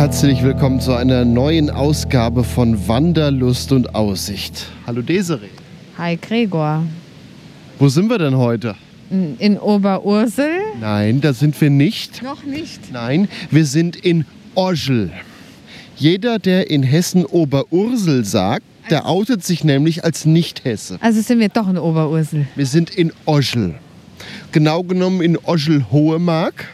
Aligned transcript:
Herzlich 0.00 0.42
willkommen 0.42 0.80
zu 0.80 0.94
einer 0.94 1.26
neuen 1.26 1.68
Ausgabe 1.68 2.42
von 2.42 2.88
Wanderlust 2.88 3.70
und 3.70 3.94
Aussicht. 3.94 4.68
Hallo 4.86 5.02
Desiree. 5.02 5.50
Hi 5.98 6.16
Gregor. 6.16 6.84
Wo 7.78 7.86
sind 7.90 8.08
wir 8.08 8.16
denn 8.16 8.38
heute? 8.38 8.76
In- 9.10 9.58
Oberursel? 9.58 10.52
Nein, 10.80 11.20
da 11.20 11.34
sind 11.34 11.60
wir 11.60 11.68
nicht. 11.68 12.22
Noch 12.22 12.44
nicht. 12.44 12.90
Nein, 12.90 13.28
wir 13.50 13.66
sind 13.66 13.94
in 13.94 14.24
Oschel. 14.54 15.12
Jeder, 15.96 16.38
der 16.38 16.70
in 16.70 16.82
Hessen 16.82 17.26
Oberursel 17.26 18.24
sagt, 18.24 18.64
der 18.88 19.06
outet 19.06 19.44
sich 19.44 19.64
nämlich 19.64 20.02
als 20.02 20.24
Nicht-Hesse. 20.24 20.96
Also 21.02 21.20
sind 21.20 21.40
wir 21.40 21.50
doch 21.50 21.68
in 21.68 21.76
Oberursel. 21.76 22.46
Wir 22.56 22.66
sind 22.66 22.88
in 22.88 23.12
Oschel. 23.26 23.74
Genau 24.50 24.82
genommen 24.82 25.20
in 25.20 25.36
Oschel-Hohemark. 25.36 26.68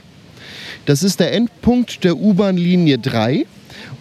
Das 0.86 1.02
ist 1.02 1.18
der 1.18 1.32
Endpunkt 1.32 2.04
der 2.04 2.16
U-Bahn-Linie 2.16 2.98
3. 2.98 3.44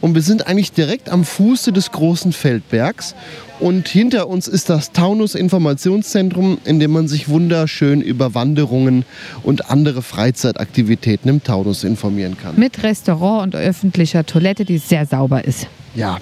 Und 0.02 0.14
wir 0.14 0.22
sind 0.22 0.46
eigentlich 0.46 0.72
direkt 0.72 1.10
am 1.10 1.26
Fuße 1.26 1.74
des 1.74 1.92
großen 1.92 2.32
Feldbergs. 2.32 3.16
Und 3.60 3.88
hinter 3.88 4.28
uns 4.28 4.48
ist 4.48 4.70
das 4.70 4.92
Taunus-Informationszentrum, 4.92 6.60
in 6.64 6.80
dem 6.80 6.92
man 6.92 7.08
sich 7.08 7.28
wunderschön 7.28 8.02
über 8.02 8.36
Wanderungen 8.36 9.04
und 9.42 9.72
andere 9.72 10.04
Freizeitaktivitäten 10.04 11.28
im 11.28 11.44
Taunus 11.44 11.84
informieren 11.84 12.38
kann. 12.38 12.60
Mit 12.60 12.84
Restaurant 12.84 13.56
und 13.56 13.60
öffentlicher 13.60 14.24
Toilette, 14.24 14.64
die 14.64 14.78
sehr 14.78 15.08
sauber 15.08 15.44
ist. 15.44 15.68
Ja, 15.96 16.20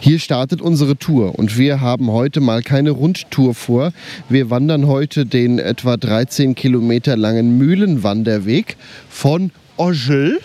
hier 0.00 0.20
startet 0.20 0.60
unsere 0.60 0.96
Tour 0.96 1.36
und 1.36 1.58
wir 1.58 1.80
haben 1.80 2.12
heute 2.12 2.40
mal 2.40 2.62
keine 2.62 2.90
Rundtour 2.90 3.54
vor. 3.54 3.92
Wir 4.28 4.48
wandern 4.48 4.86
heute 4.86 5.26
den 5.26 5.58
etwa 5.58 5.96
13 5.96 6.54
Kilometer 6.54 7.16
langen 7.16 7.58
Mühlenwanderweg 7.58 8.76
von 9.08 9.50
Oschel. 9.78 10.40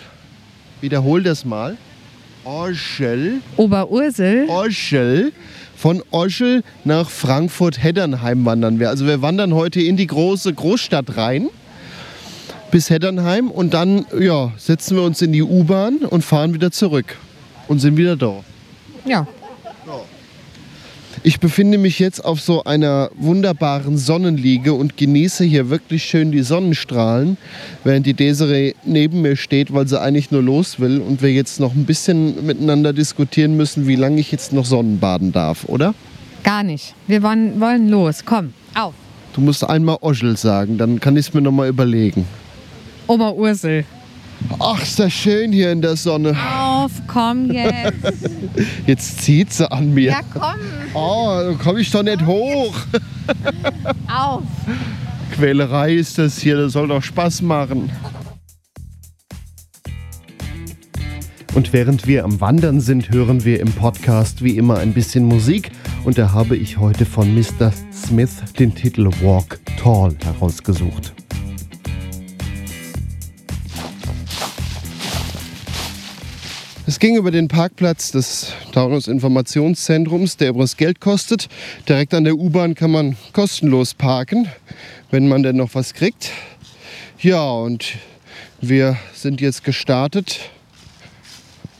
Wiederhol 0.80 1.22
das 1.24 1.44
mal. 1.44 1.76
Oschel. 2.44 3.40
Oberursel? 3.56 4.46
Oschel. 4.48 5.32
Von 5.76 6.02
Oschel 6.12 6.62
nach 6.84 7.10
Frankfurt-Heddernheim 7.10 8.44
wandern 8.44 8.78
wir. 8.78 8.90
Also 8.90 9.06
wir 9.06 9.22
wandern 9.22 9.52
heute 9.54 9.80
in 9.82 9.96
die 9.96 10.06
große 10.06 10.54
Großstadt 10.54 11.16
rein 11.16 11.48
bis 12.70 12.90
Heddernheim 12.90 13.50
und 13.50 13.74
dann 13.74 14.06
ja, 14.18 14.52
setzen 14.56 14.96
wir 14.96 15.02
uns 15.02 15.20
in 15.20 15.32
die 15.32 15.42
U-Bahn 15.42 15.98
und 15.98 16.24
fahren 16.24 16.54
wieder 16.54 16.70
zurück 16.70 17.16
und 17.66 17.80
sind 17.80 17.96
wieder 17.96 18.16
da. 18.16 18.44
Ja. 19.04 19.26
Ich 21.26 21.40
befinde 21.40 21.78
mich 21.78 22.00
jetzt 22.00 22.22
auf 22.22 22.38
so 22.38 22.64
einer 22.64 23.08
wunderbaren 23.16 23.96
Sonnenliege 23.96 24.74
und 24.74 24.98
genieße 24.98 25.42
hier 25.44 25.70
wirklich 25.70 26.04
schön 26.04 26.32
die 26.32 26.42
Sonnenstrahlen, 26.42 27.38
während 27.82 28.04
die 28.04 28.12
Desiree 28.12 28.74
neben 28.84 29.22
mir 29.22 29.34
steht, 29.34 29.72
weil 29.72 29.88
sie 29.88 29.98
eigentlich 29.98 30.30
nur 30.30 30.42
los 30.42 30.80
will 30.80 31.00
und 31.00 31.22
wir 31.22 31.32
jetzt 31.32 31.60
noch 31.60 31.74
ein 31.74 31.86
bisschen 31.86 32.44
miteinander 32.44 32.92
diskutieren 32.92 33.56
müssen, 33.56 33.86
wie 33.86 33.96
lange 33.96 34.20
ich 34.20 34.32
jetzt 34.32 34.52
noch 34.52 34.66
Sonnenbaden 34.66 35.32
darf, 35.32 35.64
oder? 35.66 35.94
Gar 36.42 36.62
nicht. 36.62 36.94
Wir 37.06 37.22
wollen, 37.22 37.58
wollen 37.58 37.88
los. 37.88 38.26
Komm, 38.26 38.52
auf. 38.74 38.92
Du 39.32 39.40
musst 39.40 39.64
einmal 39.64 39.96
Oschel 40.02 40.36
sagen, 40.36 40.76
dann 40.76 41.00
kann 41.00 41.16
ich 41.16 41.28
es 41.28 41.32
mir 41.32 41.40
noch 41.40 41.52
mal 41.52 41.68
überlegen. 41.68 42.26
Oberursel. 43.06 43.86
Ach, 44.58 44.82
ist 44.82 44.98
das 44.98 45.12
schön 45.12 45.52
hier 45.52 45.72
in 45.72 45.82
der 45.82 45.96
Sonne. 45.96 46.36
Auf, 46.36 46.92
komm 47.06 47.50
jetzt. 47.50 47.94
Jetzt 48.86 49.22
zieht 49.22 49.52
sie 49.52 49.70
an 49.70 49.92
mir. 49.92 50.12
Ja, 50.12 50.20
komm. 50.32 50.60
Oh, 50.94 51.40
da 51.42 51.52
komme 51.62 51.80
ich 51.80 51.90
doch 51.90 52.02
nicht 52.02 52.24
hoch. 52.24 52.74
Auf. 54.08 54.42
Quälerei 55.32 55.94
ist 55.94 56.18
das 56.18 56.38
hier, 56.38 56.56
das 56.56 56.72
soll 56.72 56.88
doch 56.88 57.02
Spaß 57.02 57.42
machen. 57.42 57.90
Und 61.54 61.72
während 61.72 62.06
wir 62.06 62.24
am 62.24 62.40
Wandern 62.40 62.80
sind, 62.80 63.10
hören 63.10 63.44
wir 63.44 63.60
im 63.60 63.72
Podcast 63.72 64.42
wie 64.42 64.56
immer 64.56 64.78
ein 64.78 64.92
bisschen 64.92 65.24
Musik. 65.24 65.70
Und 66.04 66.18
da 66.18 66.32
habe 66.32 66.56
ich 66.56 66.78
heute 66.78 67.06
von 67.06 67.32
Mr. 67.34 67.72
Smith 67.92 68.42
den 68.58 68.74
Titel 68.74 69.06
Walk 69.22 69.60
Tall 69.78 70.16
herausgesucht. 70.24 71.14
Es 76.86 76.98
ging 76.98 77.16
über 77.16 77.30
den 77.30 77.48
Parkplatz 77.48 78.10
des 78.10 78.52
Taunus 78.72 79.08
Informationszentrums, 79.08 80.36
der 80.36 80.50
übrigens 80.50 80.76
Geld 80.76 81.00
kostet. 81.00 81.48
Direkt 81.88 82.12
an 82.12 82.24
der 82.24 82.36
U-Bahn 82.36 82.74
kann 82.74 82.90
man 82.90 83.16
kostenlos 83.32 83.94
parken, 83.94 84.48
wenn 85.10 85.26
man 85.26 85.42
denn 85.42 85.56
noch 85.56 85.74
was 85.74 85.94
kriegt. 85.94 86.30
Ja, 87.18 87.42
und 87.50 87.94
wir 88.60 88.98
sind 89.14 89.40
jetzt 89.40 89.64
gestartet 89.64 90.40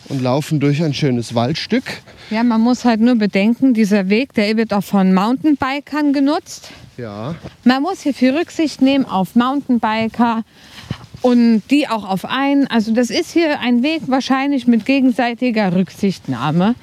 und 0.09 0.23
laufen 0.23 0.59
durch 0.59 0.83
ein 0.83 0.95
schönes 0.95 1.35
Waldstück. 1.35 1.85
Ja, 2.31 2.43
man 2.43 2.63
muss 2.63 2.87
halt 2.87 3.01
nur 3.01 3.17
bedenken, 3.17 3.75
dieser 3.75 4.09
Weg, 4.09 4.33
der 4.33 4.57
wird 4.57 4.73
auch 4.73 4.85
von 4.85 5.13
Mountainbikern 5.13 6.15
genutzt. 6.15 6.71
Ja, 6.97 7.35
Man 7.65 7.83
muss 7.83 8.01
hier 8.03 8.15
viel 8.15 8.35
Rücksicht 8.35 8.81
nehmen 8.81 9.05
auf 9.05 9.35
Mountainbiker 9.35 10.45
und 11.25 11.63
die 11.71 11.89
auch 11.89 12.07
auf 12.07 12.27
einen. 12.27 12.67
Also 12.67 12.93
das 12.93 13.09
ist 13.09 13.33
hier 13.33 13.59
ein 13.61 13.83
Weg 13.83 14.03
wahrscheinlich 14.09 14.67
mit 14.67 14.85
gegenseitiger 14.85 15.75
Rücksichtnahme. 15.75 16.75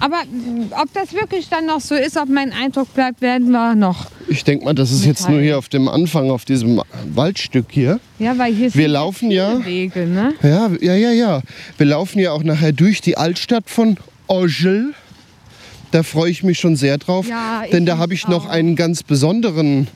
Aber 0.00 0.18
mh, 0.30 0.80
ob 0.80 0.92
das 0.94 1.12
wirklich 1.12 1.48
dann 1.48 1.66
noch 1.66 1.80
so 1.80 1.96
ist, 1.96 2.16
ob 2.16 2.28
mein 2.28 2.52
Eindruck 2.52 2.94
bleibt, 2.94 3.20
werden 3.20 3.50
wir 3.50 3.74
noch. 3.74 4.06
ich 4.28 4.44
denke 4.44 4.64
mal, 4.66 4.74
das 4.74 4.92
ist 4.92 5.04
jetzt 5.04 5.28
nur 5.28 5.40
hier 5.40 5.58
auf 5.58 5.68
dem 5.68 5.88
Anfang, 5.88 6.30
auf 6.30 6.44
diesem 6.44 6.80
Waldstück 7.12 7.66
hier. 7.70 7.98
Ja, 8.20 8.38
weil 8.38 8.54
hier 8.54 8.72
Wir 8.72 8.82
sind 8.84 8.92
laufen 8.92 9.30
ja. 9.32 9.64
Wege, 9.66 10.06
ne? 10.06 10.34
Ja, 10.44 10.70
ja, 10.80 10.94
ja, 10.94 11.10
ja. 11.10 11.42
Wir 11.76 11.86
laufen 11.86 12.20
ja 12.20 12.30
auch 12.30 12.44
nachher 12.44 12.70
durch 12.70 13.00
die 13.00 13.16
Altstadt 13.16 13.68
von 13.68 13.96
Oschel. 14.28 14.94
Da 15.90 16.04
freue 16.04 16.30
ich 16.30 16.44
mich 16.44 16.60
schon 16.60 16.76
sehr 16.76 16.98
drauf, 16.98 17.26
Ja, 17.28 17.64
denn 17.72 17.84
da 17.84 17.98
habe 17.98 18.14
ich 18.14 18.28
noch 18.28 18.46
auch. 18.46 18.50
einen 18.50 18.76
ganz 18.76 19.02
besonderen 19.02 19.88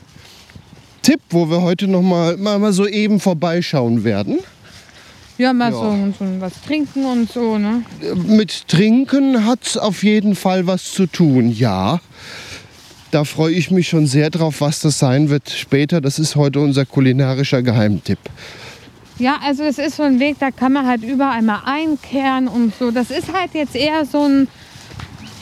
Tipp, 1.03 1.21
wo 1.31 1.51
wir 1.51 1.63
heute 1.63 1.89
noch 1.89 2.03
mal, 2.03 2.37
mal, 2.37 2.59
mal 2.59 2.73
so 2.73 2.87
eben 2.87 3.21
vorbeischauen 3.21 4.05
werden. 4.05 4.39
Ja, 5.39 5.53
mal 5.53 5.73
Ja. 5.73 5.79
So, 5.79 6.13
so 6.19 6.41
was 6.41 6.53
trinken 6.67 7.05
und 7.05 7.31
so, 7.31 7.59
ne? 7.59 7.83
Mit 8.27 8.69
Trinken 8.69 9.45
hat 9.45 9.77
auf 9.79 10.05
jeden 10.05 10.37
Fall 10.37 10.67
was 10.67 10.93
zu 10.93 11.07
tun, 11.07 11.51
ja. 11.51 12.01
Da 13.11 13.25
freue 13.25 13.53
ich 13.53 13.71
mich 13.71 13.89
schon 13.89 14.07
sehr 14.07 14.31
drauf, 14.31 14.61
was 14.61 14.81
das 14.81 14.99
sein 14.99 15.29
wird 15.29 15.51
später. 15.51 16.01
Das 16.01 16.19
ist 16.19 16.37
heute 16.37 16.61
unser 16.61 16.87
kulinarischer 16.87 17.63
Geheimtipp. 17.63 18.19
Ja, 19.19 19.39
also 19.45 19.65
es 19.65 19.79
ist 19.79 19.97
so 19.97 20.03
ein 20.03 20.19
Weg, 20.19 20.37
da 20.39 20.51
kann 20.51 20.73
man 20.73 20.87
halt 20.87 21.03
überall 21.03 21.43
mal 21.43 21.63
einkehren 21.67 22.49
und 22.49 22.73
so. 22.79 22.91
Das 22.91 23.11
ist 23.11 23.33
halt 23.33 23.51
jetzt 23.55 23.77
eher 23.77 24.07
so 24.07 24.27
ein, 24.27 24.49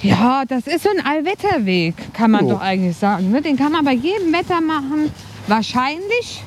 ja, 0.03 0.45
das 0.49 0.67
ist 0.67 0.83
so 0.83 0.89
ein 0.91 1.05
Allwetterweg, 1.05 1.95
kann 2.13 2.33
man 2.33 2.47
Jo. 2.47 2.55
doch 2.55 2.61
eigentlich 2.61 2.97
sagen. 2.97 3.31
Ne? 3.31 3.41
Den 3.41 3.57
kann 3.57 3.71
man 3.71 3.85
bei 3.85 3.95
jedem 3.95 4.33
Wetter 4.33 4.61
machen. 4.61 5.11
Wahrscheinlich. 5.47 6.43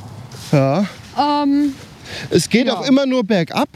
Ja. 0.51 0.85
Ähm, 1.17 1.73
Es 2.29 2.49
geht 2.49 2.67
Ja. 2.67 2.77
auch 2.77 2.85
immer 2.85 3.05
nur 3.05 3.23
bergab 3.23 3.69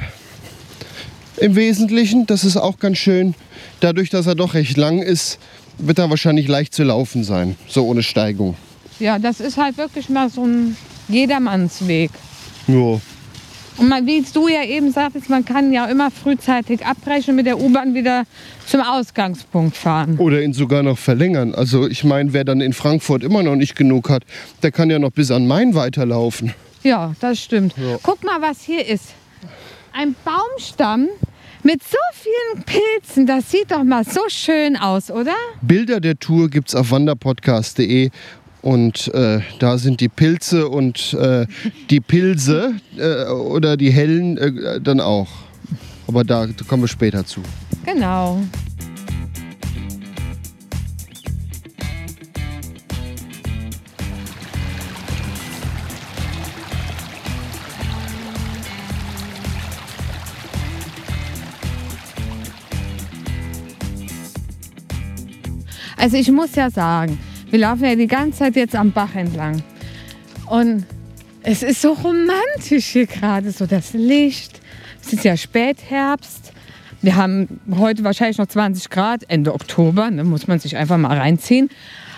im 1.37 1.55
Wesentlichen. 1.55 2.25
Das 2.27 2.43
ist 2.43 2.57
auch 2.57 2.79
ganz 2.79 2.97
schön. 2.97 3.35
Dadurch, 3.79 4.09
dass 4.09 4.27
er 4.27 4.35
doch 4.35 4.53
recht 4.53 4.77
lang 4.77 4.99
ist, 5.01 5.39
wird 5.77 5.99
er 5.99 6.09
wahrscheinlich 6.09 6.47
leicht 6.47 6.73
zu 6.73 6.83
laufen 6.83 7.23
sein, 7.23 7.55
so 7.67 7.85
ohne 7.85 8.03
Steigung. 8.03 8.55
ja, 8.99 9.19
das 9.19 9.39
ist 9.39 9.57
halt 9.57 9.77
wirklich 9.77 10.09
mal 10.09 10.29
so 10.29 10.43
ein 10.45 10.75
Jedermannsweg. 11.07 12.09
Jo. 12.67 12.99
Und 13.77 13.89
man, 13.89 14.05
wie 14.07 14.23
du 14.33 14.47
ja 14.47 14.63
eben 14.63 14.91
sagtest, 14.91 15.29
man 15.29 15.45
kann 15.45 15.71
ja 15.71 15.85
immer 15.85 16.09
frühzeitig 16.09 16.85
abbrechen 16.85 17.31
und 17.31 17.35
mit 17.37 17.45
der 17.45 17.59
U-Bahn 17.59 17.93
wieder 17.93 18.23
zum 18.65 18.81
Ausgangspunkt 18.81 19.77
fahren. 19.77 20.17
Oder 20.17 20.41
ihn 20.41 20.53
sogar 20.53 20.83
noch 20.83 20.97
verlängern. 20.97 21.53
Also 21.53 21.87
ich 21.87 22.03
meine, 22.03 22.33
wer 22.33 22.43
dann 22.43 22.59
in 22.59 22.73
Frankfurt 22.73 23.23
immer 23.23 23.43
noch 23.43 23.55
nicht 23.55 23.75
genug 23.75 24.09
hat, 24.09 24.23
der 24.63 24.71
kann 24.71 24.89
ja 24.89 24.99
noch 24.99 25.11
bis 25.11 25.29
an 25.31 25.47
Main 25.47 25.75
weiterlaufen. 25.75 26.53
Ja, 26.83 27.13
das 27.19 27.39
stimmt. 27.39 27.75
Ja. 27.77 27.97
Guck 28.01 28.23
mal, 28.23 28.41
was 28.41 28.61
hier 28.61 28.85
ist. 28.85 29.13
Ein 29.93 30.15
Baumstamm 30.25 31.07
mit 31.63 31.83
so 31.83 31.97
vielen 32.13 32.63
Pilzen. 32.63 33.25
Das 33.25 33.51
sieht 33.51 33.71
doch 33.71 33.83
mal 33.83 34.03
so 34.03 34.21
schön 34.29 34.77
aus, 34.77 35.11
oder? 35.11 35.35
Bilder 35.61 35.99
der 35.99 36.17
Tour 36.17 36.49
gibt's 36.49 36.73
auf 36.75 36.91
wanderpodcast.de 36.91 38.09
Und 38.61 39.13
äh, 39.13 39.41
da 39.59 39.77
sind 39.77 40.01
die 40.01 40.09
Pilze 40.09 40.67
und 40.67 41.13
äh, 41.13 41.45
die 41.89 41.99
Pilze 41.99 42.73
äh, 42.97 43.25
oder 43.31 43.77
die 43.77 43.91
hellen 43.91 44.37
äh, 44.37 44.81
dann 44.81 44.99
auch. 44.99 45.29
Aber 46.07 46.23
da, 46.23 46.47
da 46.47 46.65
kommen 46.67 46.83
wir 46.83 46.87
später 46.87 47.25
zu. 47.25 47.41
Genau. 47.85 48.41
Also 65.99 66.15
ich 66.15 66.31
muss 66.31 66.55
ja 66.55 66.69
sagen, 66.69 67.17
wir 67.49 67.59
laufen 67.59 67.85
ja 67.85 67.95
die 67.95 68.07
ganze 68.07 68.39
Zeit 68.39 68.55
jetzt 68.55 68.75
am 68.75 68.91
Bach 68.91 69.15
entlang. 69.15 69.63
Und 70.47 70.85
es 71.43 71.63
ist 71.63 71.81
so 71.81 71.93
romantisch 71.93 72.85
hier 72.87 73.05
gerade, 73.05 73.51
so 73.51 73.65
das 73.65 73.93
Licht. 73.93 74.59
Es 75.01 75.13
ist 75.13 75.23
ja 75.23 75.37
Spätherbst. 75.37 76.51
Wir 77.01 77.15
haben 77.15 77.59
heute 77.77 78.03
wahrscheinlich 78.03 78.37
noch 78.37 78.47
20 78.47 78.89
Grad, 78.89 79.23
Ende 79.29 79.53
Oktober, 79.53 80.09
ne, 80.09 80.23
muss 80.23 80.47
man 80.47 80.59
sich 80.59 80.75
einfach 80.75 80.97
mal 80.97 81.17
reinziehen. 81.17 81.69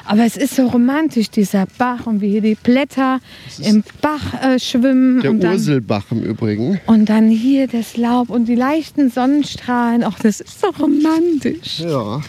Aber 0.05 0.25
es 0.25 0.37
ist 0.37 0.55
so 0.55 0.65
romantisch, 0.65 1.29
dieser 1.29 1.67
Bach 1.77 2.07
und 2.07 2.21
wie 2.21 2.31
hier 2.31 2.41
die 2.41 2.55
Blätter 2.55 3.19
im 3.59 3.83
Bach 4.01 4.41
äh, 4.41 4.57
schwimmen. 4.57 5.21
Der 5.21 5.29
und 5.29 5.41
dann, 5.41 5.53
Urselbach 5.53 6.05
im 6.09 6.23
Übrigen. 6.23 6.79
und 6.87 7.09
dann 7.09 7.29
hier 7.29 7.67
das 7.67 7.95
Laub 7.95 8.31
und 8.31 8.45
die 8.45 8.55
leichten 8.55 9.11
Sonnenstrahlen. 9.11 10.03
Ach, 10.03 10.17
das 10.17 10.39
ist 10.39 10.61
so 10.61 10.69
romantisch. 10.69 11.81
Ja. 11.81 12.21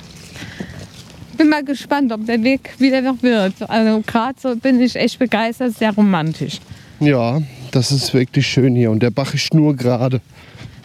Bin 1.41 1.49
mal 1.49 1.65
gespannt, 1.65 2.13
ob 2.13 2.27
der 2.27 2.43
Weg 2.43 2.75
wieder 2.81 3.01
noch 3.01 3.23
wird. 3.23 3.55
Also 3.63 4.03
gerade 4.07 4.35
so 4.39 4.55
bin 4.57 4.79
ich 4.79 4.95
echt 4.95 5.19
begeistert, 5.19 5.75
sehr 5.75 5.91
romantisch. 5.91 6.61
Ja, 7.01 7.41
das 7.71 7.93
ist 7.93 8.13
wirklich 8.13 8.47
schön 8.47 8.75
hier. 8.75 8.91
Und 8.91 9.03
der 9.03 9.11
Bach 9.11 9.33
ist 9.33 9.45
schnurgerade. 9.45 10.21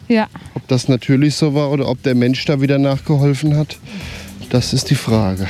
Ja, 0.07 0.28
Ob 0.54 0.66
das 0.69 0.88
natürlich 0.88 1.36
so 1.36 1.54
war 1.54 1.72
oder 1.72 1.90
ob 1.90 2.02
der 2.04 2.16
Mensch 2.16 2.46
da 2.46 2.62
wieder 2.62 2.78
nachgeholfen 2.78 3.57
hat, 3.57 3.78
das 4.50 4.72
ist 4.72 4.90
die 4.92 4.96
Frage. 4.96 5.46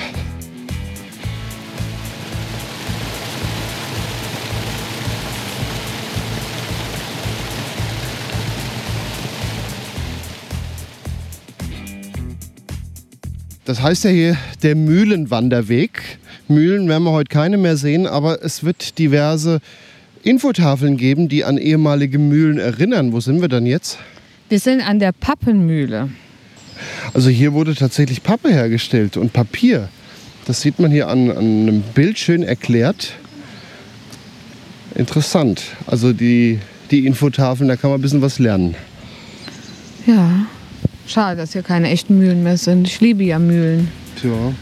Das 13.66 13.82
heißt 13.82 14.04
ja 14.04 14.12
hier 14.12 14.38
der 14.64 14.76
Mühlenwanderweg. 14.76 16.20
Mühlen 16.48 16.88
werden 16.88 17.04
wir 17.04 17.12
heute 17.12 17.30
keine 17.30 17.58
mehr 17.58 17.78
sehen, 17.78 18.08
aber 18.08 18.44
es 18.44 18.64
wird 18.64 19.00
diverse 19.00 19.60
Infotafeln 20.24 20.98
geben, 20.98 21.30
die 21.30 21.44
an 21.44 21.58
ehemalige 21.58 22.20
Mühlen 22.20 22.60
erinnern. 22.60 23.12
Wo 23.12 23.20
sind 23.20 23.42
wir 23.42 23.48
dann 23.48 23.66
jetzt? 23.66 23.98
wir 24.50 24.60
sind 24.60 24.82
an 24.82 25.00
der 25.00 25.12
Pappenmühle. 25.12 26.10
Also 27.14 27.30
hier 27.30 27.54
wurde 27.54 27.74
tatsächlich 27.74 28.22
Pappe 28.22 28.50
hergestellt 28.52 29.18
und 29.18 29.34
Papier. 29.34 29.90
Das 30.46 30.62
sieht 30.62 30.80
man 30.80 30.92
hier 30.92 31.08
an, 31.08 31.32
an 31.32 31.38
einem 31.38 31.82
Bild 31.82 32.20
schön 32.20 32.44
erklärt. 32.44 33.14
Interessant. 34.94 35.64
Also 35.88 36.14
die, 36.14 36.60
die 36.92 37.06
Infotafeln, 37.08 37.68
da 37.68 37.76
kann 37.76 37.90
man 37.90 38.00
ein 38.00 38.02
bisschen 38.02 38.22
was 38.22 38.40
lernen. 38.40 38.76
Ja, 40.06 40.46
schade, 41.08 41.38
dass 41.38 41.54
hier 41.54 41.64
keine 41.64 41.90
echten 41.90 42.18
Mühlen 42.18 42.44
mehr 42.44 42.58
sind. 42.58 42.88
Ich 42.88 43.00
liebe 43.02 43.24
ja 43.24 43.40
Mühlen. 43.40 43.90
Tja. 44.20 44.54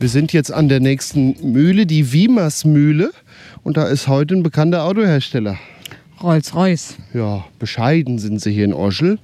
Wir 0.00 0.08
sind 0.08 0.32
jetzt 0.32 0.52
an 0.52 0.68
der 0.68 0.78
nächsten 0.78 1.34
Mühle, 1.52 1.84
die 1.84 2.12
Wiemers 2.12 2.64
Mühle. 2.64 3.10
Und 3.64 3.76
da 3.76 3.88
ist 3.88 4.06
heute 4.06 4.36
ein 4.36 4.44
bekannter 4.44 4.84
Autohersteller. 4.84 5.58
Rolls-Royce. 6.22 6.96
Ja, 7.14 7.44
bescheiden 7.58 8.18
sind 8.18 8.40
sie 8.40 8.50
hier 8.50 8.64
in 8.64 8.74
Oschel. 8.74 9.18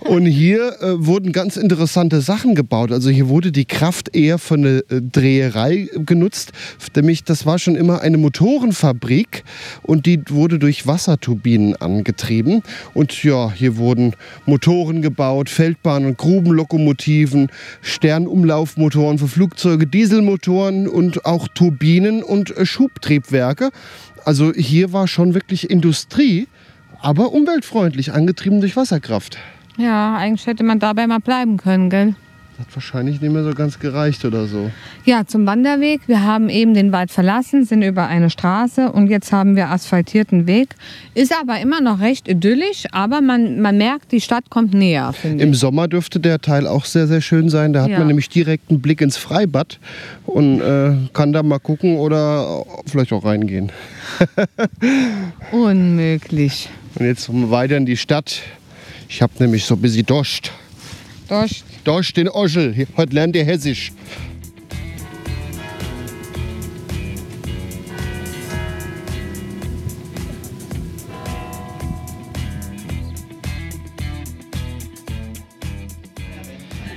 Und 0.00 0.26
hier 0.26 0.80
äh, 0.80 1.06
wurden 1.06 1.32
ganz 1.32 1.56
interessante 1.56 2.20
Sachen 2.20 2.54
gebaut. 2.54 2.92
Also 2.92 3.10
hier 3.10 3.28
wurde 3.28 3.52
die 3.52 3.64
Kraft 3.64 4.14
eher 4.14 4.38
für 4.38 4.54
eine 4.54 4.84
äh, 4.90 5.00
Dreherei 5.00 5.88
genutzt. 5.94 6.52
Nämlich 6.94 7.24
das 7.24 7.46
war 7.46 7.58
schon 7.58 7.76
immer 7.76 8.00
eine 8.00 8.18
Motorenfabrik 8.18 9.44
und 9.82 10.06
die 10.06 10.20
wurde 10.28 10.58
durch 10.58 10.86
Wasserturbinen 10.86 11.76
angetrieben. 11.76 12.62
Und 12.94 13.22
ja, 13.22 13.50
hier 13.52 13.76
wurden 13.76 14.14
Motoren 14.46 15.02
gebaut, 15.02 15.48
Feldbahn- 15.48 16.06
und 16.06 16.18
Grubenlokomotiven, 16.18 17.48
Sternumlaufmotoren 17.82 19.18
für 19.18 19.28
Flugzeuge, 19.28 19.86
Dieselmotoren 19.86 20.88
und 20.88 21.24
auch 21.24 21.48
Turbinen 21.48 22.22
und 22.22 22.56
äh, 22.56 22.66
Schubtriebwerke. 22.66 23.70
Also 24.24 24.52
hier 24.52 24.92
war 24.92 25.08
schon 25.08 25.34
wirklich 25.34 25.70
Industrie, 25.70 26.48
aber 27.00 27.32
umweltfreundlich, 27.32 28.12
angetrieben 28.12 28.60
durch 28.60 28.76
Wasserkraft. 28.76 29.38
Ja, 29.76 30.16
eigentlich 30.16 30.46
hätte 30.46 30.64
man 30.64 30.80
dabei 30.80 31.06
mal 31.06 31.20
bleiben 31.20 31.56
können, 31.56 31.90
gell? 31.90 32.14
Hat 32.58 32.66
wahrscheinlich 32.74 33.20
nicht 33.20 33.32
mehr 33.32 33.44
so 33.44 33.52
ganz 33.54 33.78
gereicht 33.78 34.24
oder 34.24 34.46
so. 34.46 34.68
Ja, 35.04 35.24
zum 35.24 35.46
Wanderweg. 35.46 36.00
Wir 36.08 36.24
haben 36.24 36.48
eben 36.48 36.74
den 36.74 36.90
Wald 36.90 37.12
verlassen, 37.12 37.64
sind 37.64 37.82
über 37.82 38.08
eine 38.08 38.30
Straße 38.30 38.90
und 38.90 39.06
jetzt 39.06 39.30
haben 39.30 39.54
wir 39.54 39.70
asphaltierten 39.70 40.48
Weg. 40.48 40.70
Ist 41.14 41.32
aber 41.40 41.60
immer 41.60 41.80
noch 41.80 42.00
recht 42.00 42.26
idyllisch, 42.26 42.86
aber 42.90 43.20
man, 43.20 43.60
man 43.60 43.78
merkt, 43.78 44.10
die 44.10 44.20
Stadt 44.20 44.50
kommt 44.50 44.74
näher, 44.74 45.14
Im 45.22 45.52
ich. 45.52 45.58
Sommer 45.58 45.86
dürfte 45.86 46.18
der 46.18 46.40
Teil 46.40 46.66
auch 46.66 46.84
sehr, 46.84 47.06
sehr 47.06 47.20
schön 47.20 47.48
sein. 47.48 47.72
Da 47.72 47.82
hat 47.82 47.90
Ja. 47.90 47.98
man 47.98 48.08
nämlich 48.08 48.28
direkt 48.28 48.70
einen 48.70 48.80
Blick 48.80 49.00
ins 49.02 49.16
Freibad 49.16 49.78
und 50.26 50.60
äh, 50.60 50.94
kann 51.12 51.32
da 51.32 51.44
mal 51.44 51.60
gucken 51.60 51.96
oder 51.98 52.64
vielleicht 52.86 53.12
auch 53.12 53.24
reingehen. 53.24 53.70
Unmöglich. 55.52 56.68
Und 56.98 57.06
jetzt 57.06 57.28
weiter 57.50 57.76
in 57.76 57.86
die 57.86 57.96
Stadt. 57.96 58.40
Ich 59.08 59.22
habe 59.22 59.32
nämlich 59.38 59.64
so 59.64 59.74
ein 59.74 59.80
bisschen 59.80 60.06
Dost. 60.06 60.50
Dost 61.84 62.18
in 62.18 62.28
Oschel. 62.28 62.86
Heute 62.96 63.14
lernt 63.14 63.36
ihr 63.36 63.44
Hessisch. 63.44 63.92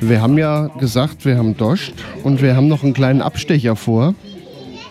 Wir 0.04 0.20
haben 0.20 0.38
ja 0.38 0.68
gesagt, 0.80 1.26
wir 1.26 1.38
haben 1.38 1.56
Dost 1.56 1.94
und 2.24 2.42
wir 2.42 2.56
haben 2.56 2.68
noch 2.68 2.84
einen 2.84 2.94
kleinen 2.94 3.22
Abstecher 3.22 3.76
vor. 3.76 4.16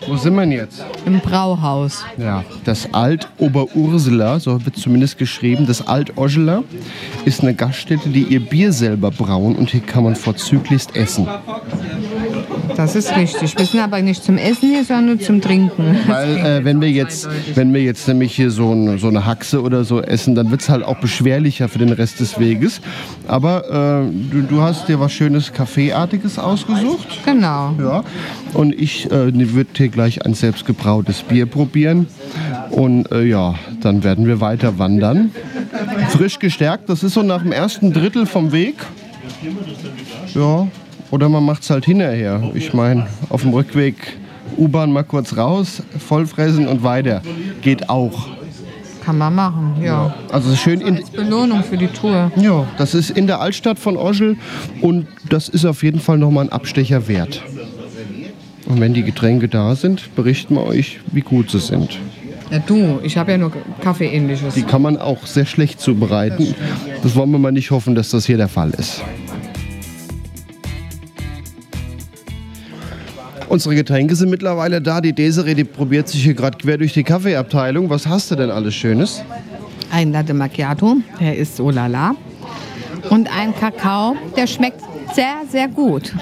Wo 0.07 0.17
sind 0.17 0.33
wir 0.33 0.41
denn 0.41 0.51
jetzt? 0.51 0.83
Im 1.05 1.19
Brauhaus. 1.19 2.03
Ja, 2.17 2.43
das 2.63 2.91
Alt 2.93 3.27
Oberursela, 3.37 4.39
so 4.39 4.65
wird 4.65 4.75
zumindest 4.75 5.17
geschrieben, 5.17 5.65
das 5.67 5.87
Alt 5.87 6.17
Oschela 6.17 6.63
ist 7.25 7.41
eine 7.41 7.53
Gaststätte, 7.53 8.09
die 8.09 8.23
ihr 8.23 8.39
Bier 8.39 8.73
selber 8.73 9.11
brauen 9.11 9.55
und 9.55 9.69
hier 9.69 9.81
kann 9.81 10.03
man 10.03 10.15
vorzüglichst 10.15 10.95
essen. 10.95 11.27
Das 12.75 12.95
ist 12.95 13.15
richtig. 13.15 13.57
Wir 13.57 13.65
sind 13.65 13.79
aber 13.79 14.01
nicht 14.01 14.23
zum 14.23 14.37
Essen 14.37 14.69
hier, 14.69 14.83
sondern 14.83 15.05
nur 15.05 15.19
zum 15.19 15.41
Trinken. 15.41 15.97
Weil 16.07 16.37
äh, 16.37 16.65
wenn 16.65 16.81
wir 16.81 16.89
jetzt, 16.89 17.27
wenn 17.55 17.73
wir 17.73 17.81
jetzt 17.81 18.07
nämlich 18.07 18.35
hier 18.35 18.51
so, 18.51 18.71
ein, 18.71 18.97
so 18.97 19.07
eine 19.07 19.25
Haxe 19.25 19.61
oder 19.61 19.83
so 19.83 20.01
essen, 20.01 20.35
dann 20.35 20.51
wird 20.51 20.61
es 20.61 20.69
halt 20.69 20.83
auch 20.83 20.97
beschwerlicher 20.97 21.67
für 21.67 21.79
den 21.79 21.91
Rest 21.91 22.19
des 22.19 22.39
Weges. 22.39 22.81
Aber 23.27 24.05
äh, 24.05 24.31
du, 24.31 24.41
du 24.41 24.61
hast 24.61 24.87
dir 24.87 24.99
was 24.99 25.11
Schönes 25.11 25.53
Kaffeeartiges 25.53 26.39
ausgesucht. 26.39 27.07
Genau. 27.25 27.75
Ja. 27.79 28.03
Und 28.53 28.73
ich 28.73 29.11
äh, 29.11 29.33
würde 29.53 29.69
hier 29.75 29.89
gleich 29.89 30.25
ein 30.25 30.33
selbstgebrautes 30.33 31.23
Bier 31.23 31.45
probieren. 31.45 32.07
Und 32.69 33.11
äh, 33.11 33.23
ja, 33.23 33.55
dann 33.81 34.03
werden 34.03 34.25
wir 34.25 34.39
weiter 34.41 34.79
wandern. 34.79 35.31
Frisch 36.09 36.39
gestärkt, 36.39 36.89
das 36.89 37.03
ist 37.03 37.13
so 37.13 37.23
nach 37.23 37.41
dem 37.41 37.51
ersten 37.51 37.93
Drittel 37.93 38.25
vom 38.25 38.51
Weg. 38.51 38.75
Ja, 40.33 40.67
oder 41.11 41.29
man 41.29 41.45
macht 41.45 41.63
es 41.63 41.69
halt 41.69 41.85
hinterher. 41.85 42.51
Ich 42.53 42.73
meine, 42.73 43.07
auf 43.29 43.41
dem 43.41 43.51
Rückweg 43.53 43.95
U-Bahn 44.57 44.91
mal 44.91 45.03
kurz 45.03 45.37
raus, 45.37 45.83
vollfressen 45.97 46.67
und 46.67 46.83
weiter. 46.83 47.21
Geht 47.61 47.89
auch. 47.89 48.27
Kann 49.03 49.17
man 49.17 49.33
machen, 49.33 49.75
ja. 49.81 50.13
Also 50.31 50.55
schön 50.55 50.79
in, 50.81 50.97
Als 50.97 51.09
Belohnung 51.09 51.63
für 51.63 51.77
die 51.77 51.87
Tour. 51.87 52.31
ja, 52.35 52.67
das 52.77 52.93
ist 52.93 53.09
in 53.09 53.25
der 53.27 53.41
Altstadt 53.41 53.79
von 53.79 53.97
Oschel 53.97 54.37
und 54.81 55.07
das 55.29 55.49
ist 55.49 55.65
auf 55.65 55.83
jeden 55.83 55.99
Fall 55.99 56.17
nochmal 56.17 56.45
ein 56.45 56.51
Abstecher 56.51 57.07
wert. 57.07 57.41
Und 58.67 58.79
wenn 58.79 58.93
die 58.93 59.03
Getränke 59.03 59.47
da 59.47 59.75
sind, 59.75 60.15
berichten 60.15 60.55
wir 60.55 60.63
euch, 60.65 60.99
wie 61.11 61.21
gut 61.21 61.49
sie 61.49 61.59
sind. 61.59 61.97
Ja, 62.51 62.59
du, 62.59 62.99
ich 63.01 63.17
habe 63.17 63.31
ja 63.31 63.37
nur 63.37 63.51
Kaffeeähnliches. 63.81 64.53
Die 64.53 64.63
kann 64.63 64.81
man 64.81 64.97
auch 64.97 65.25
sehr 65.25 65.45
schlecht 65.45 65.79
zubereiten. 65.79 66.53
Das 67.01 67.15
wollen 67.15 67.31
wir 67.31 67.39
mal 67.39 67.51
nicht 67.51 67.71
hoffen, 67.71 67.95
dass 67.95 68.09
das 68.11 68.25
hier 68.25 68.37
der 68.37 68.49
Fall 68.49 68.71
ist. 68.71 69.01
Unsere 73.51 73.75
Getränke 73.75 74.15
sind 74.15 74.29
mittlerweile 74.29 74.81
da. 74.81 75.01
Die 75.01 75.11
Desiree, 75.11 75.55
die 75.55 75.65
probiert 75.65 76.07
sich 76.07 76.23
hier 76.23 76.33
gerade 76.33 76.57
quer 76.57 76.77
durch 76.77 76.93
die 76.93 77.03
Kaffeeabteilung. 77.03 77.89
Was 77.89 78.07
hast 78.07 78.31
du 78.31 78.35
denn 78.35 78.49
alles 78.49 78.73
Schönes? 78.73 79.25
Ein 79.91 80.13
Latte 80.13 80.33
Macchiato, 80.33 80.95
der 81.19 81.35
ist 81.35 81.57
so 81.57 81.69
lala. 81.69 82.15
Und 83.09 83.29
ein 83.37 83.53
Kakao, 83.53 84.15
der 84.37 84.47
schmeckt 84.47 84.79
sehr, 85.13 85.41
sehr 85.49 85.67
gut. 85.67 86.13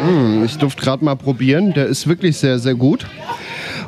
Hm, 0.00 0.44
ich 0.44 0.58
durfte 0.58 0.80
gerade 0.80 1.04
mal 1.04 1.16
probieren. 1.16 1.72
Der 1.74 1.86
ist 1.86 2.06
wirklich 2.06 2.36
sehr, 2.36 2.60
sehr 2.60 2.76
gut. 2.76 3.04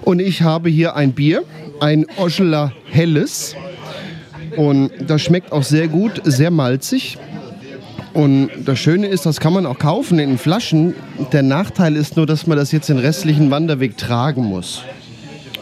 Und 0.01 0.19
ich 0.19 0.43
habe 0.43 0.69
hier 0.69 0.97
ein 0.97 1.13
Bier, 1.13 1.45
ein 1.79 2.05
Oscheler 2.17 2.73
Helles. 2.91 3.55
Und 4.57 4.91
das 5.07 5.23
schmeckt 5.23 5.53
auch 5.53 5.63
sehr 5.63 5.87
gut, 5.87 6.21
sehr 6.25 6.51
malzig. 6.51 7.17
Und 8.15 8.51
das 8.65 8.79
Schöne 8.79 9.07
ist, 9.07 9.25
das 9.25 9.41
kann 9.41 9.53
man 9.53 9.65
auch 9.65 9.79
kaufen 9.79 10.19
in 10.19 10.37
Flaschen. 10.37 10.95
Der 11.33 11.43
Nachteil 11.43 11.97
ist 11.97 12.17
nur, 12.17 12.27
dass 12.27 12.47
man 12.47 12.59
das 12.59 12.73
jetzt 12.73 12.89
den 12.89 12.99
restlichen 12.99 13.51
Wanderweg 13.51 13.97
tragen 13.97 14.45
muss. 14.45 14.83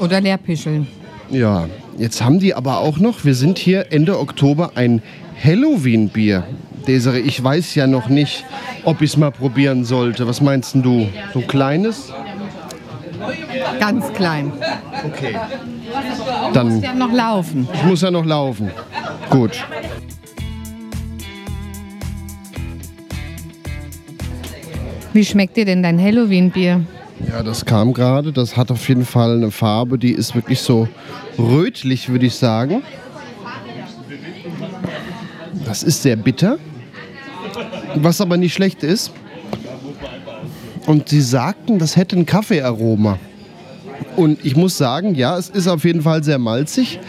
Oder 0.00 0.20
Leerpischeln. 0.20 0.88
Ja, 1.30 1.68
jetzt 1.96 2.24
haben 2.24 2.40
die 2.40 2.54
aber 2.54 2.78
auch 2.78 2.98
noch, 2.98 3.24
wir 3.24 3.34
sind 3.34 3.58
hier 3.58 3.92
Ende 3.92 4.18
Oktober, 4.18 4.72
ein 4.74 5.00
Halloween-Bier. 5.42 6.44
Desiree, 6.86 7.20
ich 7.20 7.42
weiß 7.42 7.74
ja 7.76 7.86
noch 7.86 8.08
nicht, 8.08 8.44
ob 8.84 9.00
ich 9.02 9.10
es 9.10 9.16
mal 9.16 9.30
probieren 9.30 9.84
sollte. 9.84 10.26
Was 10.26 10.40
meinst 10.40 10.74
du? 10.74 11.08
So 11.32 11.40
ein 11.40 11.46
kleines? 11.46 12.12
Ganz 13.78 14.12
klein. 14.14 14.52
Okay. 15.04 15.36
Dann 16.52 16.74
muss 16.74 16.84
ja 16.84 16.94
noch 16.94 17.12
laufen. 17.12 17.68
Ich 17.72 17.82
muss 17.84 18.02
ja 18.02 18.10
noch 18.10 18.24
laufen. 18.24 18.70
Gut. 19.28 19.62
Wie 25.12 25.24
schmeckt 25.24 25.56
dir 25.56 25.64
denn 25.64 25.82
dein 25.82 26.00
Halloween-Bier? 26.00 26.84
Ja, 27.28 27.42
das 27.42 27.64
kam 27.64 27.92
gerade. 27.92 28.32
Das 28.32 28.56
hat 28.56 28.70
auf 28.70 28.88
jeden 28.88 29.04
Fall 29.04 29.36
eine 29.36 29.50
Farbe, 29.50 29.98
die 29.98 30.12
ist 30.12 30.34
wirklich 30.34 30.60
so 30.60 30.88
rötlich, 31.38 32.08
würde 32.08 32.26
ich 32.26 32.34
sagen. 32.34 32.82
Das 35.64 35.82
ist 35.82 36.02
sehr 36.02 36.16
bitter. 36.16 36.58
Was 37.96 38.20
aber 38.20 38.36
nicht 38.36 38.54
schlecht 38.54 38.82
ist. 38.82 39.12
Und 40.86 41.08
sie 41.08 41.20
sagten, 41.20 41.78
das 41.78 41.96
hätte 41.96 42.16
ein 42.16 42.24
Kaffeearoma. 42.24 43.18
Und 44.16 44.44
ich 44.44 44.56
muss 44.56 44.78
sagen, 44.78 45.14
ja, 45.14 45.36
es 45.36 45.48
ist 45.48 45.68
auf 45.68 45.84
jeden 45.84 46.02
Fall 46.02 46.24
sehr 46.24 46.38
malzig. 46.38 47.00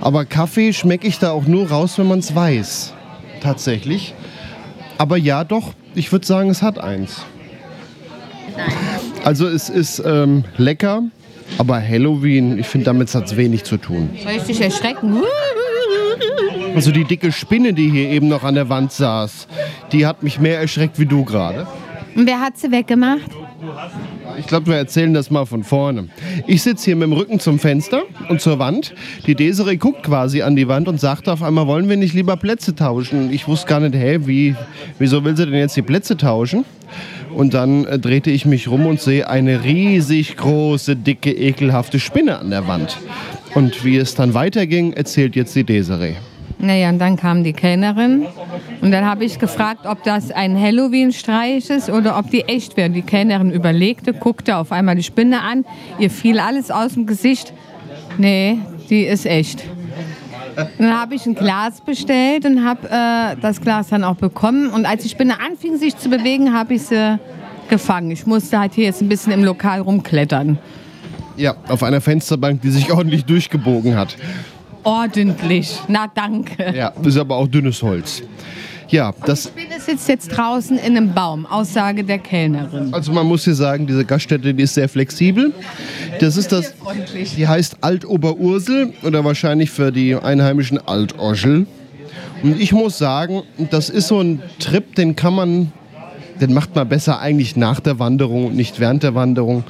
Aber 0.00 0.24
Kaffee 0.24 0.72
schmecke 0.72 1.06
ich 1.06 1.18
da 1.18 1.30
auch 1.30 1.46
nur 1.46 1.68
raus, 1.68 1.98
wenn 1.98 2.06
man 2.06 2.20
es 2.20 2.34
weiß. 2.34 2.92
Tatsächlich. 3.40 4.14
Aber 4.98 5.16
ja, 5.16 5.44
doch, 5.44 5.72
ich 5.94 6.12
würde 6.12 6.26
sagen, 6.26 6.50
es 6.50 6.62
hat 6.62 6.78
eins. 6.78 7.22
Also 9.24 9.46
es 9.48 9.68
ist 9.68 10.02
ähm, 10.04 10.44
lecker, 10.56 11.02
aber 11.58 11.80
Halloween, 11.80 12.58
ich 12.58 12.66
finde, 12.66 12.86
damit 12.86 13.14
hat 13.14 13.26
es 13.26 13.36
wenig 13.36 13.64
zu 13.64 13.76
tun. 13.76 14.10
Soll 14.22 14.32
ich 14.32 14.42
dich 14.44 14.60
erschrecken? 14.60 15.22
Also 16.74 16.92
die 16.92 17.04
dicke 17.04 17.32
Spinne, 17.32 17.72
die 17.72 17.90
hier 17.90 18.10
eben 18.10 18.28
noch 18.28 18.44
an 18.44 18.54
der 18.54 18.68
Wand 18.68 18.92
saß, 18.92 19.48
die 19.92 20.06
hat 20.06 20.22
mich 20.22 20.38
mehr 20.38 20.60
erschreckt 20.60 20.98
wie 20.98 21.06
du 21.06 21.24
gerade. 21.24 21.66
Und 22.14 22.26
wer 22.26 22.40
hat 22.40 22.58
sie 22.58 22.70
weggemacht? 22.70 23.30
Ich 24.38 24.46
glaube, 24.46 24.66
wir 24.66 24.76
erzählen 24.76 25.14
das 25.14 25.30
mal 25.30 25.46
von 25.46 25.64
vorne. 25.64 26.08
Ich 26.46 26.62
sitze 26.62 26.86
hier 26.86 26.96
mit 26.96 27.08
dem 27.08 27.12
Rücken 27.12 27.40
zum 27.40 27.58
Fenster 27.58 28.02
und 28.28 28.40
zur 28.40 28.58
Wand. 28.58 28.94
Die 29.26 29.34
Desiree 29.34 29.76
guckt 29.76 30.02
quasi 30.02 30.42
an 30.42 30.56
die 30.56 30.68
Wand 30.68 30.88
und 30.88 31.00
sagt 31.00 31.28
auf 31.28 31.42
einmal, 31.42 31.66
wollen 31.66 31.88
wir 31.88 31.96
nicht 31.96 32.14
lieber 32.14 32.36
Plätze 32.36 32.74
tauschen? 32.74 33.32
Ich 33.32 33.48
wusste 33.48 33.66
gar 33.66 33.80
nicht, 33.80 33.94
hä, 33.94 34.20
wie, 34.24 34.54
wieso 34.98 35.24
will 35.24 35.36
sie 35.36 35.46
denn 35.46 35.54
jetzt 35.54 35.76
die 35.76 35.82
Plätze 35.82 36.16
tauschen? 36.16 36.64
Und 37.34 37.54
dann 37.54 37.84
äh, 37.84 37.98
drehte 37.98 38.30
ich 38.30 38.46
mich 38.46 38.68
rum 38.68 38.86
und 38.86 39.00
sehe 39.00 39.28
eine 39.28 39.64
riesig 39.64 40.36
große, 40.36 40.96
dicke, 40.96 41.32
ekelhafte 41.32 42.00
Spinne 42.00 42.38
an 42.38 42.50
der 42.50 42.66
Wand. 42.66 42.98
Und 43.54 43.84
wie 43.84 43.96
es 43.96 44.14
dann 44.14 44.34
weiterging, 44.34 44.92
erzählt 44.92 45.36
jetzt 45.36 45.54
die 45.54 45.64
Desiree. 45.64 46.14
Naja, 46.58 46.88
und 46.88 46.98
dann 46.98 47.16
kam 47.16 47.44
die 47.44 47.52
Kellnerin 47.52 48.26
und 48.80 48.90
dann 48.90 49.04
habe 49.04 49.24
ich 49.24 49.38
gefragt, 49.38 49.84
ob 49.84 50.02
das 50.04 50.30
ein 50.30 50.58
Halloween-Streich 50.58 51.68
ist 51.68 51.90
oder 51.90 52.18
ob 52.18 52.30
die 52.30 52.42
echt 52.42 52.76
wäre. 52.78 52.88
Die 52.88 53.02
Kellnerin 53.02 53.50
überlegte, 53.50 54.14
guckte 54.14 54.56
auf 54.56 54.72
einmal 54.72 54.96
die 54.96 55.02
Spinne 55.02 55.42
an, 55.42 55.66
ihr 55.98 56.10
fiel 56.10 56.38
alles 56.38 56.70
aus 56.70 56.94
dem 56.94 57.06
Gesicht. 57.06 57.52
Nee, 58.16 58.58
die 58.88 59.02
ist 59.02 59.26
echt. 59.26 59.64
Dann 60.78 60.98
habe 60.98 61.14
ich 61.14 61.26
ein 61.26 61.34
Glas 61.34 61.82
bestellt 61.82 62.46
und 62.46 62.64
habe 62.64 62.88
äh, 62.88 63.36
das 63.42 63.60
Glas 63.60 63.88
dann 63.88 64.04
auch 64.04 64.16
bekommen. 64.16 64.70
Und 64.70 64.86
als 64.86 65.02
die 65.02 65.10
Spinne 65.10 65.38
anfing, 65.40 65.76
sich 65.76 65.98
zu 65.98 66.08
bewegen, 66.08 66.54
habe 66.54 66.74
ich 66.74 66.84
sie 66.84 67.18
gefangen. 67.68 68.10
Ich 68.10 68.26
musste 68.26 68.58
halt 68.58 68.72
hier 68.72 68.84
jetzt 68.84 69.02
ein 69.02 69.08
bisschen 69.08 69.32
im 69.32 69.44
Lokal 69.44 69.80
rumklettern. 69.80 70.58
Ja, 71.36 71.56
auf 71.68 71.82
einer 71.82 72.00
Fensterbank, 72.00 72.62
die 72.62 72.70
sich 72.70 72.90
ordentlich 72.92 73.26
durchgebogen 73.26 73.96
hat. 73.96 74.16
Ordentlich. 74.86 75.80
Na, 75.88 76.06
danke. 76.06 76.72
Ja, 76.72 76.92
ist 77.02 77.16
aber 77.16 77.34
auch 77.34 77.48
dünnes 77.48 77.82
Holz. 77.82 78.22
Ja, 78.88 79.12
das. 79.24 79.42
Die 79.52 79.60
Spinne 79.60 79.80
sitzt 79.80 80.08
jetzt 80.08 80.28
draußen 80.28 80.78
in 80.78 80.96
einem 80.96 81.12
Baum, 81.12 81.44
Aussage 81.44 82.04
der 82.04 82.18
Kellnerin. 82.18 82.94
Also 82.94 83.10
man 83.10 83.26
muss 83.26 83.42
hier 83.42 83.56
sagen, 83.56 83.88
diese 83.88 84.04
Gaststätte, 84.04 84.54
die 84.54 84.62
ist 84.62 84.74
sehr 84.74 84.88
flexibel. 84.88 85.52
Das 86.20 86.36
ist 86.36 86.52
das, 86.52 86.72
die 87.36 87.48
heißt 87.48 87.78
Altoberursel 87.80 88.92
oder 89.02 89.24
wahrscheinlich 89.24 89.72
für 89.72 89.90
die 89.90 90.14
Einheimischen 90.14 90.78
Altorschel. 90.86 91.66
Und 92.44 92.60
ich 92.60 92.70
muss 92.70 92.96
sagen, 92.96 93.42
das 93.72 93.90
ist 93.90 94.06
so 94.06 94.20
ein 94.20 94.40
Trip, 94.60 94.94
den 94.94 95.16
kann 95.16 95.34
man, 95.34 95.72
den 96.40 96.54
macht 96.54 96.76
man 96.76 96.88
besser 96.88 97.18
eigentlich 97.18 97.56
nach 97.56 97.80
der 97.80 97.98
Wanderung 97.98 98.46
und 98.46 98.54
nicht 98.54 98.78
während 98.78 99.02
der 99.02 99.16
Wanderung. 99.16 99.64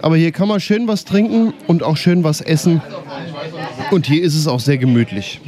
Aber 0.00 0.16
hier 0.16 0.30
kann 0.30 0.46
man 0.46 0.60
schön 0.60 0.86
was 0.86 1.04
trinken 1.04 1.52
und 1.66 1.82
auch 1.82 1.96
schön 1.96 2.22
was 2.22 2.40
essen. 2.40 2.80
Und 3.90 4.06
hier 4.06 4.22
ist 4.22 4.36
es 4.36 4.46
auch 4.46 4.60
sehr 4.60 4.78
gemütlich. 4.78 5.40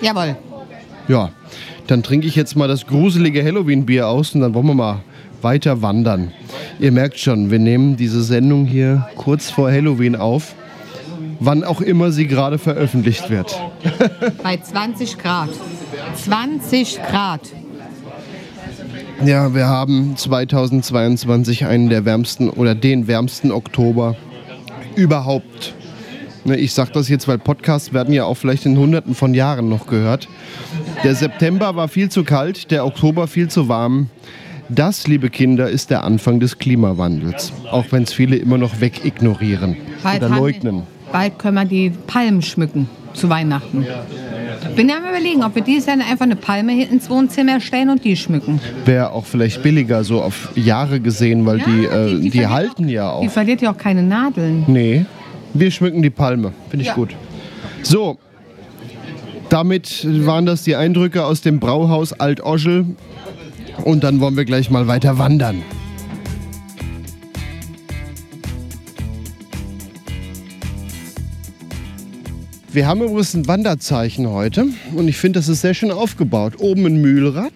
Jawohl. 0.00 0.36
Ja, 1.08 1.30
dann 1.86 2.02
trinke 2.02 2.26
ich 2.26 2.34
jetzt 2.34 2.56
mal 2.56 2.68
das 2.68 2.86
gruselige 2.86 3.44
Halloween-Bier 3.44 4.08
aus 4.08 4.34
und 4.34 4.40
dann 4.40 4.54
wollen 4.54 4.66
wir 4.66 4.74
mal 4.74 5.02
weiter 5.42 5.82
wandern. 5.82 6.32
Ihr 6.80 6.92
merkt 6.92 7.18
schon, 7.18 7.50
wir 7.50 7.58
nehmen 7.58 7.96
diese 7.96 8.22
Sendung 8.22 8.66
hier 8.66 9.08
kurz 9.16 9.50
vor 9.50 9.70
Halloween 9.70 10.16
auf, 10.16 10.54
wann 11.38 11.62
auch 11.62 11.80
immer 11.80 12.10
sie 12.10 12.26
gerade 12.26 12.58
veröffentlicht 12.58 13.30
wird. 13.30 13.58
Bei 14.42 14.56
20 14.56 15.18
Grad. 15.18 15.50
20 16.16 16.98
Grad. 17.08 17.40
Ja, 19.24 19.54
wir 19.54 19.66
haben 19.66 20.16
2022 20.16 21.66
einen 21.66 21.88
der 21.88 22.04
wärmsten 22.04 22.50
oder 22.50 22.74
den 22.74 23.06
wärmsten 23.06 23.50
Oktober 23.50 24.16
überhaupt. 24.94 25.75
Ne, 26.46 26.56
Ich 26.56 26.72
sage 26.74 26.90
das 26.92 27.08
jetzt, 27.08 27.26
weil 27.26 27.38
Podcasts 27.38 27.92
werden 27.92 28.14
ja 28.14 28.24
auch 28.24 28.34
vielleicht 28.36 28.66
in 28.66 28.78
hunderten 28.78 29.14
von 29.14 29.34
Jahren 29.34 29.68
noch 29.68 29.86
gehört. 29.86 30.28
Der 31.02 31.14
September 31.14 31.74
war 31.74 31.88
viel 31.88 32.08
zu 32.08 32.22
kalt, 32.24 32.70
der 32.70 32.86
Oktober 32.86 33.26
viel 33.26 33.48
zu 33.48 33.68
warm. 33.68 34.08
Das, 34.68 35.06
liebe 35.06 35.28
Kinder, 35.30 35.68
ist 35.68 35.90
der 35.90 36.04
Anfang 36.04 36.40
des 36.40 36.58
Klimawandels. 36.58 37.52
Auch 37.70 37.86
wenn 37.90 38.02
es 38.04 38.12
viele 38.12 38.36
immer 38.36 38.58
noch 38.58 38.80
wegignorieren 38.80 39.76
Bald 40.02 40.22
oder 40.22 40.36
leugnen. 40.36 40.76
Wir, 40.76 41.12
bald 41.12 41.38
können 41.38 41.54
wir 41.54 41.64
die 41.64 41.90
Palmen 42.06 42.42
schmücken 42.42 42.88
zu 43.12 43.28
Weihnachten. 43.28 43.86
Bin 44.74 44.88
ja 44.88 44.96
am 44.98 45.04
überlegen, 45.08 45.42
ob 45.42 45.54
wir 45.54 45.62
dieses 45.62 45.86
Jahr 45.86 45.96
einfach 45.96 46.24
eine 46.24 46.36
Palme 46.36 46.72
hinten 46.72 46.94
ins 46.94 47.08
Wohnzimmer 47.10 47.60
stellen 47.60 47.90
und 47.90 48.04
die 48.04 48.16
schmücken. 48.16 48.60
Wäre 48.84 49.12
auch 49.12 49.24
vielleicht 49.24 49.62
billiger, 49.62 50.04
so 50.04 50.20
auf 50.22 50.50
Jahre 50.56 51.00
gesehen, 51.00 51.46
weil 51.46 51.58
die, 51.60 51.84
äh, 51.86 52.20
die, 52.20 52.30
verliert 52.30 52.50
halten 52.50 52.84
auch, 52.84 52.90
ja 52.90 53.20
Die 53.20 53.26
auch. 53.28 53.30
verliert 53.32 53.62
ja 53.62 53.72
auch 53.72 53.78
keine 53.78 54.02
Nadeln. 54.02 54.64
Nee, 54.66 55.06
wir 55.54 55.70
schmücken 55.70 56.02
die 56.02 56.10
Palme. 56.10 56.52
Finde 56.70 56.82
ich 56.82 56.88
Ja. 56.88 56.94
gut. 56.94 57.14
So, 57.82 58.18
damit 59.48 60.06
waren 60.26 60.46
das 60.46 60.64
die 60.64 60.76
Eindrücke 60.76 61.24
aus 61.24 61.40
dem 61.40 61.60
Brauhaus 61.60 62.12
Altoschel. 62.12 62.84
Und 63.84 64.04
dann 64.04 64.20
wollen 64.20 64.36
wir 64.36 64.44
gleich 64.44 64.70
mal 64.70 64.86
weiter 64.88 65.18
wandern. 65.18 65.62
Wir 72.72 72.86
haben 72.86 73.00
übrigens 73.02 73.34
ein 73.34 73.46
Wanderzeichen 73.48 74.28
heute 74.28 74.66
und 74.94 75.08
ich 75.08 75.16
finde, 75.16 75.38
das 75.38 75.48
ist 75.48 75.62
sehr 75.62 75.72
schön 75.74 75.90
aufgebaut. 75.90 76.54
Oben 76.58 76.84
ein 76.86 77.00
Mühlrad, 77.00 77.52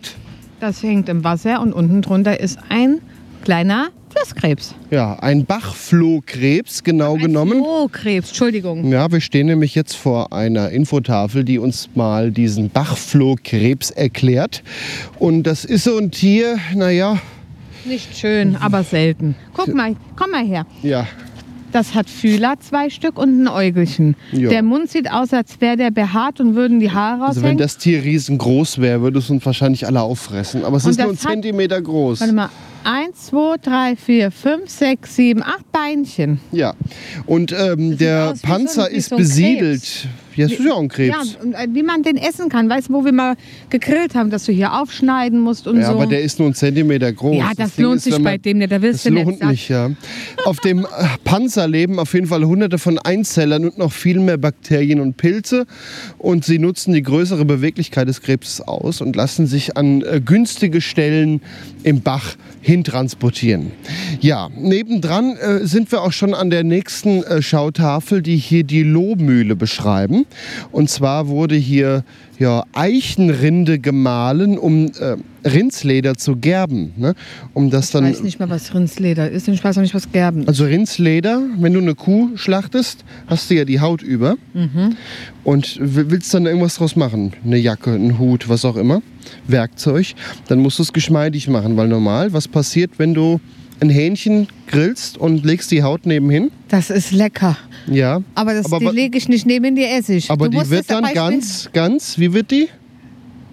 Das 0.61 0.83
hängt 0.83 1.09
im 1.09 1.25
Wasser 1.25 1.61
und 1.61 1.73
unten 1.73 2.03
drunter 2.03 2.39
ist 2.41 2.59
ein 2.69 3.01
kleiner 3.43 3.89
Flusskrebs. 4.11 4.75
ja, 4.91 5.15
ein 5.21 5.45
Bachflohkrebs 5.45 6.83
genau 6.83 7.15
genommen. 7.15 7.61
Oh, 7.65 7.89
Krebs, 7.91 8.29
Entschuldigung. 8.29 8.91
Ja, 8.91 9.11
wir 9.11 9.21
stehen 9.21 9.47
nämlich 9.47 9.75
jetzt 9.75 9.95
vor 9.97 10.33
einer 10.33 10.71
Infotafel, 10.71 11.45
die 11.45 11.59
uns 11.59 11.89
mal 11.95 12.31
diesen 12.31 12.71
Bachflohkrebs 12.71 13.91
erklärt. 13.91 14.63
Und 15.19 15.45
das 15.45 15.65
ist 15.65 15.85
so 15.85 15.97
ein 15.99 16.11
Tier, 16.11 16.59
naja, 16.75 17.19
Nicht 17.85 18.17
schön, 18.17 18.57
aber 18.57 18.83
selten. 18.83 19.35
Guck 19.55 19.75
mal, 19.75 19.95
komm 20.17 20.31
mal 20.31 20.45
her. 20.45 20.67
ja, 20.83 21.07
Das 21.73 21.95
hat 21.95 22.11
Fühler, 22.11 22.55
zwei 22.61 22.91
Stück 22.91 23.17
und 23.19 23.43
ein 23.45 23.49
Äugelchen. 23.49 24.17
Ja. 24.33 24.49
Der 24.51 24.63
Mund 24.63 24.91
sieht 24.91 25.11
aus, 25.11 25.33
als 25.33 25.61
wäre 25.61 25.77
der 25.77 25.91
behaart 25.93 26.41
und 26.41 26.57
würden 26.57 26.81
die 26.81 26.91
Haare 26.91 27.23
also 27.27 27.37
wenn 27.43 27.43
raushängen. 27.51 27.59
das 27.59 27.79
Tier 27.79 28.03
riesengroß 28.03 28.79
wäre, 28.81 29.03
würde 29.03 29.21
es 29.21 29.31
uns 29.31 29.47
wahrscheinlich 29.47 29.87
alle 29.87 30.01
auffressen. 30.03 30.65
Aber 30.65 30.79
es 30.79 30.85
Und 30.85 30.91
ist 30.91 30.99
nur 31.01 31.11
ein 31.11 31.17
Zentimeter 31.17 31.81
groß. 31.81 32.21
Warte 32.21 32.33
mal, 32.35 32.49
eins, 32.85 33.27
zwei, 33.27 33.57
drei, 33.61 33.97
vier, 33.97 34.31
fünf, 34.31 34.71
sechs, 34.71 35.17
sieben, 35.17 35.43
acht 35.43 35.71
Beinchen. 35.73 36.41
Ja. 36.53 36.75
Und 37.27 37.53
ähm, 37.53 37.99
der 37.99 38.35
Panzer 38.43 38.91
ist 38.91 39.11
so 39.11 39.17
besiedelt. 39.17 40.09
Ja, 40.37 40.47
das 40.49 40.59
ist 40.59 40.65
ja 40.65 40.73
auch 40.75 40.81
ein 40.81 40.89
Krebs. 40.89 41.37
Ja, 41.53 41.63
äh, 41.63 41.67
wie 41.73 41.83
man 41.83 42.03
den 42.03 42.17
essen 42.17 42.49
kann. 42.49 42.69
Weißt 42.69 42.89
du, 42.89 42.93
wo 42.95 43.05
wir 43.05 43.13
mal 43.13 43.35
gegrillt 43.69 44.15
haben, 44.15 44.31
dass 44.31 44.45
du 44.45 44.53
hier 44.53 44.73
aufschneiden 44.81 45.41
musst 45.41 45.67
und 45.67 45.79
Ja, 45.81 45.87
so. 45.89 45.93
aber 45.95 46.07
der 46.07 46.23
ist 46.23 46.39
nur 46.39 46.47
einen 46.47 46.55
Zentimeter 46.55 47.13
groß. 47.13 47.37
ja, 47.37 47.51
das, 47.57 47.75
Ding 47.75 47.85
lohnt 47.85 47.97
ist, 47.99 48.05
sich 48.05 48.13
man- 48.15 48.23
bei 48.25 48.39
dem 48.39 48.59
nicht. 48.59 48.71
Da 48.73 48.81
wirst 48.81 48.95
Das 48.97 49.03
du 49.05 49.11
nicht 49.13 49.25
lohnt 49.27 49.39
satt. 49.41 49.51
nicht, 49.51 49.69
ja. 49.69 49.91
Auf 50.45 50.61
dem 50.61 50.81
äh, 50.85 50.87
Panzer 51.25 51.67
leben 51.69 51.99
auf 51.99 52.15
jeden 52.15 52.27
Fall 52.27 52.45
hunderte 52.45 52.79
von 52.79 52.99
Einzellern 52.99 53.65
und 53.65 53.79
noch 53.79 53.93
viel 53.93 54.21
mehr 54.21 54.37
Bakterien 54.37 55.01
und 55.01 55.17
Pilze. 55.17 55.67
Und 56.19 56.45
sie 56.45 56.59
nutzen 56.59 56.93
die 56.93 57.03
größere 57.03 57.45
Beweglichkeit 57.45 58.09
des 58.09 58.23
Krebses 58.23 58.61
aus 58.61 59.01
und 59.01 59.17
lassen 59.17 59.47
sich 59.47 59.77
an 59.77 60.03
äh, 60.03 60.21
günstige 60.25 60.81
Stellen 60.81 61.41
im 61.83 62.03
Bach 62.03 62.37
hintransportieren. 62.63 63.71
Ja, 64.21 64.49
nebendran 64.57 65.37
äh, 65.37 65.67
sind 65.67 65.91
wir 65.93 66.03
auch 66.03 66.13
schon 66.13 66.35
an 66.35 66.51
der 66.51 66.65
nächsten 66.65 67.23
äh, 67.23 67.41
Schautafel, 67.43 68.23
die 68.23 68.37
hier 68.37 68.65
die 68.65 68.83
Lohmühle 68.83 69.57
beschreiben. 69.57 70.20
Und 70.73 70.91
zwar 70.91 71.29
wurde 71.29 71.55
hier 71.57 72.05
ja, 72.39 72.65
Eichenrinde 72.73 73.79
gemahlen, 73.79 74.57
um 74.59 74.87
äh, 74.99 75.17
Rindsleder 75.47 76.15
zu 76.17 76.37
gerben. 76.37 76.93
Ne? 76.97 77.15
Um 77.55 77.71
das 77.71 77.87
Ich 77.87 77.93
dann 77.93 78.05
weiß 78.05 78.23
nicht 78.23 78.39
mal, 78.41 78.49
was 78.49 78.75
Rindsleder 78.75 79.31
ist 79.31 79.47
und 79.49 79.55
ich 79.55 79.63
weiß 79.65 79.77
auch 79.79 79.83
nicht, 79.83 79.95
was 79.95 80.11
Gerben 80.11 80.43
ist. 80.43 80.49
also 80.49 80.65
Rindsleder, 80.65 81.43
wenn 81.59 81.73
du 81.75 81.81
eine 81.81 81.95
Kuh 81.95 82.31
schlachtest, 82.37 83.05
hast 83.27 83.51
du 83.51 83.55
ja 83.55 83.65
die 83.65 83.81
Haut 83.81 84.03
über. 84.03 84.37
Und 85.45 85.79
w- 85.81 86.05
willst 86.11 86.33
dann 86.35 86.47
irgendwas 86.47 86.77
draus 86.77 86.97
machen, 86.97 87.33
eine 87.45 87.57
Jacke, 87.59 87.93
einen 87.93 88.19
Hut, 88.19 88.49
was 88.49 88.65
auch 88.65 88.77
immer, 88.77 89.03
Werkzeug, 89.47 90.15
dann 90.49 90.61
musst 90.61 90.79
du 90.79 90.83
es 90.83 90.93
geschmeidig 90.93 91.49
machen, 91.49 91.77
weil 91.77 91.89
normal, 91.89 92.33
was 92.33 92.49
passiert, 92.49 92.93
wenn 92.99 93.15
du 93.15 93.41
ein 93.81 93.91
Hähnchen 93.91 94.49
grillst 94.67 95.17
und 95.19 95.45
legst 95.45 95.71
die 95.71 95.83
Haut 95.83 96.07
nebenhin? 96.07 96.51
Das 96.69 96.91
ist 96.91 97.13
lecker. 97.13 97.57
Ja. 97.87 98.23
Aber, 98.35 98.55
das, 98.55 98.67
Aber 98.67 98.79
die 98.79 98.87
lege 98.97 99.17
ich 99.19 99.29
nicht 99.29 99.47
neben, 99.47 99.75
die 99.75 99.85
esse 99.85 100.15
ich. 100.15 100.31
Aber 100.31 100.49
Du 100.49 100.61
die 100.63 100.71
wird 100.71 100.91
dann 100.91 101.05
ganz, 101.15 101.71
ganz, 101.73 102.19
wie 102.19 102.33
wird 102.33 102.51
die? 102.51 102.69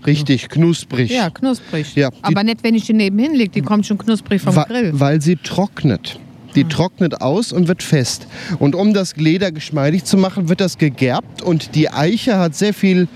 Richtig, 0.05 0.49
knusprig. 0.49 1.11
Ja, 1.11 1.29
knusprig. 1.29 1.95
Ja, 1.95 2.09
Aber 2.21 2.43
nicht, 2.43 2.63
wenn 2.63 2.75
ich 2.75 2.85
die 2.85 2.93
nebenhin 2.93 3.33
lege. 3.33 3.49
Die 3.51 3.61
kommt 3.61 3.85
schon 3.85 3.97
knusprig 3.97 4.41
vom 4.41 4.55
Wa- 4.55 4.63
Grill. 4.63 4.91
Weil 4.93 5.21
sie 5.21 5.35
trocknet. 5.37 6.19
Die 6.55 6.63
trocknet 6.63 7.21
aus 7.21 7.51
und 7.51 7.67
wird 7.67 7.83
fest. 7.83 8.27
Und 8.59 8.73
um 8.73 8.93
das 8.93 9.15
Leder 9.17 9.51
geschmeidig 9.51 10.05
zu 10.05 10.17
machen, 10.17 10.49
wird 10.49 10.61
das 10.61 10.77
gegerbt. 10.77 11.41
Und 11.41 11.75
die 11.75 11.89
Eiche 11.89 12.37
hat 12.37 12.55
sehr 12.55 12.73
viel 12.73 13.07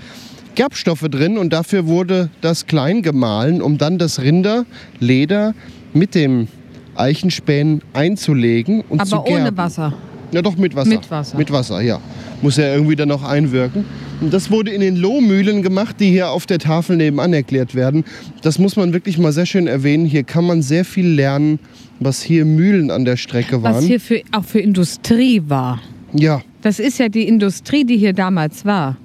Gerbstoffe 0.54 1.06
drin. 1.10 1.38
Und 1.38 1.52
dafür 1.52 1.86
wurde 1.86 2.30
das 2.40 2.66
klein 2.66 3.02
gemahlen, 3.02 3.62
um 3.62 3.78
dann 3.78 3.98
das 3.98 4.20
Rinderleder 4.20 5.54
mit 5.94 6.14
dem 6.14 6.48
Eichenspänen 6.94 7.82
einzulegen 7.92 8.82
und 8.88 9.06
zu 9.06 9.16
Aber 9.16 9.24
gerben. 9.24 9.42
ohne 9.46 9.56
Wasser. 9.56 9.94
Ja, 10.32 10.40
doch 10.42 10.56
mit 10.56 10.74
Wasser. 10.74 10.88
Mit 10.88 11.10
Wasser. 11.10 11.36
Mit 11.36 11.52
Wasser, 11.52 11.80
ja. 11.82 12.00
Muss 12.40 12.56
ja 12.56 12.72
irgendwie 12.72 12.96
dann 12.96 13.08
noch 13.08 13.22
einwirken. 13.22 13.84
Und 14.20 14.32
das 14.32 14.50
wurde 14.50 14.70
in 14.70 14.80
den 14.80 14.96
Lohmühlen 14.96 15.62
gemacht, 15.62 15.96
die 16.00 16.10
hier 16.10 16.30
auf 16.30 16.46
der 16.46 16.58
Tafel 16.58 16.96
nebenan 16.96 17.32
erklärt 17.32 17.74
werden. 17.74 18.04
Das 18.42 18.58
muss 18.58 18.76
man 18.76 18.92
wirklich 18.92 19.18
mal 19.18 19.32
sehr 19.32 19.46
schön 19.46 19.66
erwähnen. 19.66 20.06
Hier 20.06 20.22
kann 20.22 20.46
man 20.46 20.62
sehr 20.62 20.84
viel 20.84 21.06
lernen, 21.06 21.58
was 22.00 22.22
hier 22.22 22.44
Mühlen 22.44 22.90
an 22.90 23.04
der 23.04 23.16
Strecke 23.16 23.62
waren. 23.62 23.74
Was 23.76 23.84
hier 23.84 24.00
für, 24.00 24.22
auch 24.32 24.44
für 24.44 24.60
Industrie 24.60 25.42
war. 25.48 25.80
ja, 26.14 26.40
Das 26.62 26.78
ist 26.78 26.98
ja 26.98 27.08
die 27.08 27.28
Industrie, 27.28 27.84
die 27.84 27.96
hier 27.98 28.12
damals 28.12 28.64
war. 28.64 28.96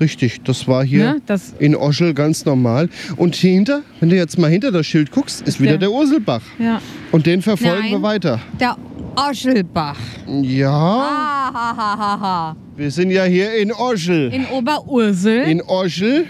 Richtig. 0.00 0.40
Das 0.44 0.66
war 0.68 0.84
hier 0.84 1.14
Ne? 1.14 1.22
Das, 1.26 1.54
in 1.58 1.74
Oschel 1.76 2.14
ganz 2.14 2.44
normal. 2.44 2.88
Und 3.16 3.34
hier 3.34 3.52
hinter, 3.52 3.82
wenn 4.00 4.10
du 4.10 4.16
jetzt 4.16 4.38
mal 4.38 4.50
hinter 4.50 4.70
das 4.72 4.86
Schild 4.86 5.10
guckst, 5.10 5.42
ist 5.46 5.60
wieder 5.60 5.72
der- 5.72 5.78
der 5.88 5.92
Urselbach. 5.92 6.42
ja. 6.58 6.80
Und 7.12 7.26
den 7.26 7.42
verfolgen 7.42 7.80
Nein. 7.82 7.90
wir 7.92 8.02
weiter. 8.02 8.40
Der 8.58 8.76
Oschelbach. 9.16 9.98
Ja, 10.42 10.70
Ah, 10.70 11.52
ha, 11.54 11.76
ha, 11.76 11.98
ha, 11.98 12.20
ha. 12.20 12.56
wir 12.76 12.90
sind 12.90 13.10
ja 13.10 13.24
hier 13.24 13.54
in 13.54 13.72
Oschel. 13.72 14.32
In 14.32 14.46
Oberursel. 14.46 15.42
in 15.44 15.62
Oschel. 15.62 16.24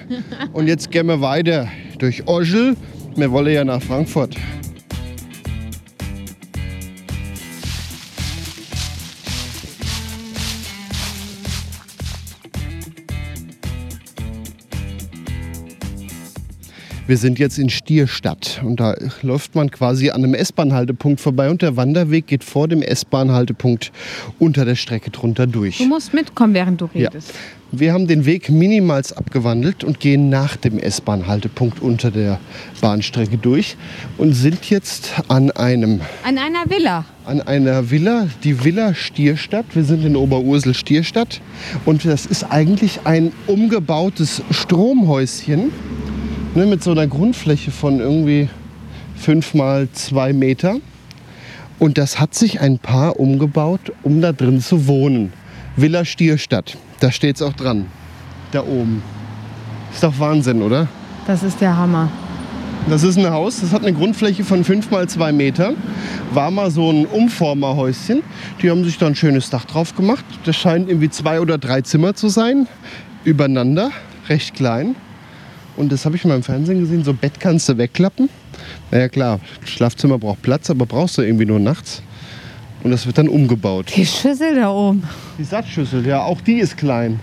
Und 0.53 0.67
jetzt 0.67 0.91
gehen 0.91 1.07
wir 1.07 1.21
weiter 1.21 1.69
durch 1.99 2.27
Oschel. 2.27 2.77
Wir 3.17 3.31
wollen 3.31 3.53
ja 3.55 3.65
nach 3.65 3.81
Frankfurt. 3.81 4.35
Wir 17.07 17.19
sind 17.19 17.39
jetzt 17.39 17.59
in 17.59 17.69
Stierstadt 17.69 18.63
und 18.65 18.81
da 18.81 18.95
läuft 19.21 19.55
man 19.55 19.71
quasi 19.71 20.09
an 20.09 20.25
einem 20.25 20.33
S-Bahn-Haltepunkt 20.33 21.21
vorbei 21.21 21.51
und 21.51 21.61
der 21.61 21.77
Wanderweg 21.77 22.27
geht 22.27 22.43
vor 22.45 22.67
dem 22.67 22.81
S-Bahn-Haltepunkt 22.81 23.93
unter 24.39 24.65
der 24.65 24.75
Strecke 24.75 25.11
drunter 25.11 25.47
durch. 25.47 25.77
du 25.79 25.85
musst 25.85 26.15
mitkommen, 26.15 26.55
während 26.55 26.81
du 26.81 26.89
Ja. 26.95 27.09
redest. 27.11 27.35
Wir 27.73 27.93
haben 27.93 28.07
den 28.07 28.25
Weg 28.25 28.49
minimals 28.51 29.13
abgewandelt 29.13 29.85
und 29.85 29.99
gehen 30.01 30.31
nach 30.31 30.57
dem 30.57 30.79
S-Bahn-Haltepunkt 30.79 31.83
unter 31.83 32.11
der 32.11 32.39
Bahnstrecke 32.81 33.37
durch 33.37 33.77
und 34.17 34.33
sind 34.33 34.71
jetzt 34.71 35.13
an 35.29 35.51
einem 35.51 36.01
An 36.23 36.39
einer 36.39 36.71
Villa. 36.71 37.05
an 37.27 37.43
einer 37.43 37.91
Villa, 37.91 38.29
die 38.45 38.65
Villa 38.65 38.95
Stierstadt. 38.95 39.67
Wir 39.75 39.85
sind 39.85 40.05
in 40.07 40.17
Oberursel 40.17 40.73
Stierstadt 40.73 41.41
und 41.85 42.05
das 42.07 42.25
ist 42.25 42.45
eigentlich 42.45 43.01
ein 43.05 43.33
umgebautes 43.47 44.41
Stromhäuschen 44.51 45.73
ne, 46.55 46.67
mit 46.67 46.83
so 46.83 46.93
einer 46.93 47.07
Grundfläche 47.07 47.71
von 47.71 48.01
irgendwie 48.01 48.49
fünf 49.17 49.55
mal 49.55 49.89
zwei 49.93 50.33
Meter. 50.33 50.77
Und 51.79 51.99
das 51.99 52.21
hat 52.21 52.35
sich 52.35 52.61
ein 52.61 52.79
Paar 52.79 53.19
umgebaut, 53.19 53.93
um 54.03 54.21
da 54.21 54.33
drin 54.33 54.61
zu 54.61 54.87
wohnen. 54.87 55.33
Villa 55.77 56.05
Stierstadt, 56.05 56.77
da 57.01 57.11
steht 57.11 57.37
es 57.37 57.43
auch 57.43 57.53
dran, 57.53 57.87
da 58.53 58.63
oben. 58.63 59.03
Ist 59.93 60.03
doch 60.03 60.19
Wahnsinn, 60.19 60.63
oder? 60.63 60.87
Das 61.27 61.43
ist 61.43 61.61
der 61.61 61.77
Hammer. 61.77 62.09
Das 62.89 63.03
ist 63.03 63.19
ein 63.19 63.29
Haus, 63.31 63.61
das 63.61 63.73
hat 63.73 63.83
eine 63.83 63.95
Grundfläche 63.95 64.45
von 64.45 64.63
5 64.63 64.91
mal 64.91 65.09
2 65.09 65.33
Meter. 65.33 65.73
War 66.33 66.51
mal 66.51 66.71
so 66.71 66.91
ein 66.91 67.07
Umformerhäuschen. 67.07 68.23
Die 68.63 68.71
haben 68.71 68.85
sich 68.85 68.99
da 68.99 69.07
ein 69.07 69.17
schönes 69.17 69.49
Dach 69.51 69.65
drauf 69.65 69.97
gemacht. 69.97 70.25
Das 70.45 70.55
scheint 70.57 70.89
irgendwie 70.89 71.09
zwei 71.09 71.41
oder 71.41 71.57
drei 71.57 71.81
Zimmer 71.81 72.15
zu 72.15 72.29
sein. 72.29 72.69
Übereinander, 73.25 73.91
recht 74.29 74.55
klein. 74.55 74.97
Und 75.77 75.93
das 75.93 76.05
habe 76.05 76.17
ich 76.17 76.25
mal 76.25 76.37
im 76.37 76.43
Fernsehen 76.43 76.81
gesehen. 76.81 77.05
So 77.05 77.13
Bett 77.13 77.41
kannst 77.41 77.69
du 77.69 77.77
wegklappen. 77.79 78.29
Naja 78.91 79.09
klar, 79.09 79.41
Schlafzimmer 79.65 80.19
braucht 80.19 80.43
Platz, 80.43 80.71
aber 80.71 80.87
brauchst 80.87 81.19
du 81.19 81.23
irgendwie 81.23 81.47
nur 81.47 81.59
nachts. 81.59 82.03
Und 82.83 82.91
das 82.91 83.07
wird 83.07 83.19
dann 83.19 83.29
umgebaut. 83.29 83.93
Die 83.97 84.07
Schüssel 84.07 84.55
da 84.57 84.71
oben. 84.71 85.03
Die 85.39 85.45
Satzschüssel, 85.45 86.07
ja, 86.07 86.23
auch 86.23 86.41
die 86.41 86.59
ist 86.59 86.77
klein. 86.77 87.19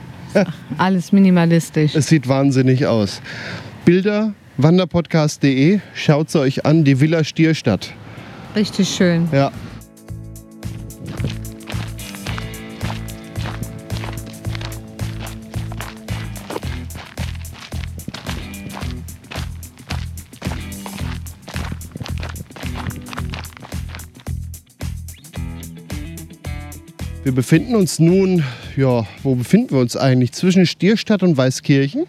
Alles 0.78 1.12
minimalistisch. 1.12 1.96
Es 1.96 2.08
sieht 2.08 2.28
wahnsinnig 2.28 2.86
aus. 2.86 3.22
Bilder 3.86 4.34
wanderpodcast.de, 4.58 5.80
schaut 5.94 6.30
sie 6.30 6.40
euch 6.40 6.66
an, 6.66 6.84
die 6.84 7.00
Villa 7.00 7.24
Stierstadt. 7.24 7.94
Richtig 8.56 8.90
schön. 8.90 9.28
Ja. 9.32 9.52
Wir 27.32 27.36
befinden 27.36 27.76
uns 27.76 27.98
nun, 27.98 28.44
ja, 28.76 29.08
wo 29.24 29.36
befinden 29.36 29.72
wir 29.72 29.80
uns 29.80 29.96
eigentlich? 29.96 30.34
Zwischen 30.34 30.66
Stierstadt 30.66 31.24
und 31.24 31.38
Weißkirchen 31.38 32.04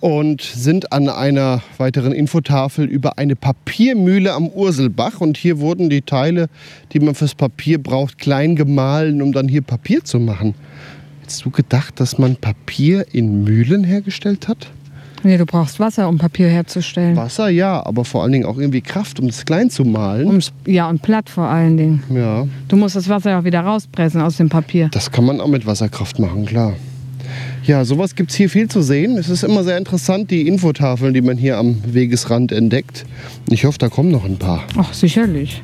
und 0.00 0.42
sind 0.42 0.90
an 0.92 1.08
einer 1.08 1.62
weiteren 1.78 2.10
Infotafel 2.10 2.84
über 2.84 3.16
eine 3.16 3.36
Papiermühle 3.36 4.32
am 4.32 4.48
Urselbach. 4.48 5.20
Und 5.20 5.36
hier 5.36 5.60
wurden 5.60 5.88
die 5.88 6.02
Teile, 6.02 6.48
die 6.92 6.98
man 6.98 7.14
fürs 7.14 7.36
Papier 7.36 7.80
braucht, 7.80 8.18
klein 8.18 8.56
gemahlen, 8.56 9.22
um 9.22 9.30
dann 9.30 9.46
hier 9.46 9.62
Papier 9.62 10.02
zu 10.02 10.18
machen. 10.18 10.56
Hättest 11.20 11.44
du 11.44 11.50
gedacht, 11.50 12.00
dass 12.00 12.18
man 12.18 12.34
Papier 12.34 13.06
in 13.12 13.44
Mühlen 13.44 13.84
hergestellt 13.84 14.48
hat? 14.48 14.66
Nee, 15.24 15.38
du 15.38 15.46
brauchst 15.46 15.80
Wasser, 15.80 16.08
um 16.08 16.18
Papier 16.18 16.48
herzustellen. 16.48 17.16
Wasser 17.16 17.48
ja, 17.48 17.84
aber 17.84 18.04
vor 18.04 18.22
allen 18.22 18.32
Dingen 18.32 18.44
auch 18.44 18.58
irgendwie 18.58 18.82
Kraft, 18.82 19.18
um 19.20 19.26
es 19.28 19.44
klein 19.44 19.70
zu 19.70 19.84
mahlen. 19.84 20.28
Um's, 20.28 20.52
ja, 20.66 20.88
und 20.88 21.00
platt 21.02 21.30
vor 21.30 21.44
allen 21.48 21.76
Dingen. 21.76 22.02
Ja, 22.14 22.46
Du 22.68 22.76
musst 22.76 22.94
das 22.94 23.08
Wasser 23.08 23.38
auch 23.38 23.44
wieder 23.44 23.60
rauspressen 23.60 24.20
aus 24.20 24.36
dem 24.36 24.48
Papier. 24.50 24.88
das 24.92 25.10
kann 25.10 25.24
man 25.24 25.40
auch 25.40 25.48
mit 25.48 25.64
Wasserkraft 25.66 26.18
machen, 26.18 26.44
klar. 26.46 26.74
Ja, 27.64 27.84
sowas 27.86 28.14
gibt 28.14 28.30
es 28.30 28.36
hier 28.36 28.50
viel 28.50 28.68
zu 28.68 28.82
sehen. 28.82 29.16
Es 29.16 29.30
ist 29.30 29.42
immer 29.42 29.64
sehr 29.64 29.78
interessant, 29.78 30.30
die 30.30 30.46
Infotafeln, 30.46 31.14
die 31.14 31.22
man 31.22 31.38
hier 31.38 31.56
am 31.56 31.76
Wegesrand 31.86 32.52
entdeckt. 32.52 33.06
Ich 33.48 33.64
hoffe, 33.64 33.78
da 33.78 33.88
kommen 33.88 34.10
noch 34.10 34.26
ein 34.26 34.36
paar. 34.36 34.64
Ach, 34.76 34.92
sicherlich. 34.92 35.62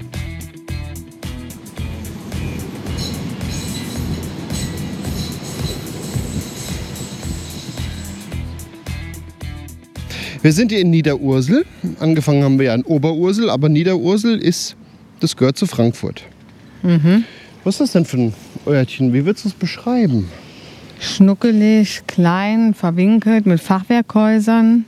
Wir 10.42 10.52
sind 10.52 10.72
hier 10.72 10.80
in 10.80 10.90
Niederursel. 10.90 11.64
Angefangen 11.98 12.42
haben 12.42 12.58
wir 12.58 12.66
ja 12.66 12.74
in 12.74 12.82
Oberursel, 12.82 13.50
aber 13.50 13.68
Niederursel 13.68 14.38
ist, 14.38 14.76
das 15.20 15.36
gehört 15.36 15.58
zu 15.58 15.66
Frankfurt. 15.66 16.22
Was 16.82 17.74
ist 17.74 17.80
das 17.80 17.92
denn 17.92 18.04
für 18.06 18.16
ein 18.16 18.34
Örtchen? 18.66 19.12
Wie 19.12 19.26
würdest 19.26 19.44
du 19.44 19.48
es 19.50 19.54
beschreiben? 19.54 20.28
Schnuckelig, 20.98 22.02
klein, 22.06 22.74
verwinkelt 22.74 23.44
mit 23.46 23.60
Fachwerkhäusern. 23.60 24.84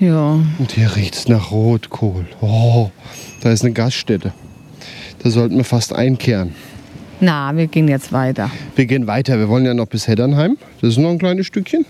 Ja, 0.00 0.38
Und 0.58 0.72
hier 0.72 0.94
riecht 0.96 1.14
es 1.14 1.28
nach 1.28 1.50
Rotkohl. 1.50 2.26
Oh, 2.40 2.90
da 3.42 3.50
ist 3.50 3.62
eine 3.64 3.72
Gaststätte. 3.74 4.32
Da 5.22 5.30
sollten 5.30 5.56
wir 5.56 5.64
fast 5.64 5.92
einkehren. 5.92 6.54
na, 7.20 7.54
wir 7.56 7.66
gehen 7.66 7.88
jetzt 7.88 8.12
weiter. 8.12 8.50
Wir 8.76 8.86
gehen 8.86 9.06
weiter. 9.06 9.38
Wir 9.38 9.48
wollen 9.48 9.64
ja 9.66 9.74
noch 9.74 9.86
bis 9.88 10.06
Heddernheim. 10.06 10.56
Das 10.80 10.90
ist 10.90 10.98
noch 10.98 11.10
ein 11.10 11.18
kleines 11.18 11.46
Stückchen. 11.46 11.84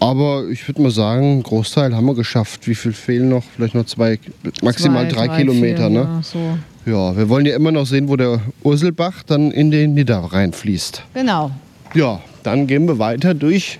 Aber 0.00 0.44
ich 0.48 0.66
würde 0.68 0.82
mal 0.82 0.90
sagen, 0.90 1.22
einen 1.24 1.42
Großteil 1.42 1.94
haben 1.94 2.06
wir 2.06 2.14
geschafft. 2.14 2.68
Wie 2.68 2.74
viel 2.74 2.92
fehlen 2.92 3.28
noch? 3.30 3.42
Vielleicht 3.56 3.74
noch 3.74 3.86
zwei, 3.86 4.18
maximal 4.62 5.08
Zwei, 5.10 5.26
drei, 5.26 5.36
Kilometer. 5.38 5.88
vier, 5.88 5.90
ne? 5.90 6.00
Ja, 6.00 6.20
so. 6.22 6.58
Ja, 6.86 7.16
wir 7.16 7.28
wollen 7.28 7.44
ja 7.46 7.54
immer 7.56 7.72
noch 7.72 7.84
sehen, 7.86 8.08
wo 8.08 8.16
der 8.16 8.40
Urselbach 8.62 9.22
dann 9.24 9.50
in 9.50 9.70
den 9.70 9.94
Nidder 9.94 10.18
reinfließt. 10.18 11.02
Genau. 11.14 11.50
Ja, 11.94 12.20
dann 12.44 12.66
gehen 12.66 12.86
wir 12.86 12.98
weiter 12.98 13.34
durch 13.34 13.78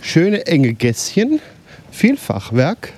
schöne 0.00 0.46
enge 0.46 0.72
Gässchen, 0.72 1.40
viel 1.90 2.16
Fachwerk. 2.16 2.92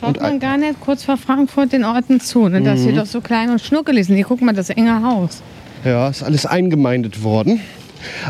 Braucht 0.00 0.20
man 0.20 0.38
gar 0.38 0.56
nicht 0.58 0.80
kurz 0.80 1.04
vor 1.04 1.16
Frankfurt 1.16 1.72
den 1.72 1.84
Orten 1.84 2.20
zu, 2.20 2.48
ne? 2.48 2.60
dass 2.62 2.82
sie 2.82 2.92
doch 2.92 3.06
so 3.06 3.20
klein 3.20 3.50
und 3.50 3.60
schnuckelig 3.60 4.06
sind. 4.06 4.16
Hier, 4.16 4.26
guck 4.26 4.40
mal, 4.40 4.52
das 4.54 4.70
enge 4.70 5.02
Haus. 5.02 5.42
Ja, 5.84 6.08
ist 6.08 6.22
alles 6.22 6.44
eingemeindet 6.46 7.22
worden. 7.22 7.60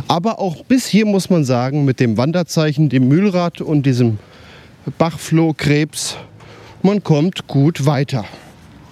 Aber 0.06 0.38
auch 0.38 0.64
bis 0.64 0.86
hier 0.86 1.06
muss 1.06 1.30
man 1.30 1.44
sagen, 1.44 1.84
mit 1.84 2.00
dem 2.00 2.16
Wanderzeichen, 2.16 2.88
dem 2.88 3.08
Mühlrad 3.08 3.60
und 3.60 3.84
diesem 3.84 4.18
Bachflohkrebs, 4.98 6.16
man 6.82 7.02
kommt 7.02 7.46
gut 7.46 7.86
weiter. 7.86 8.24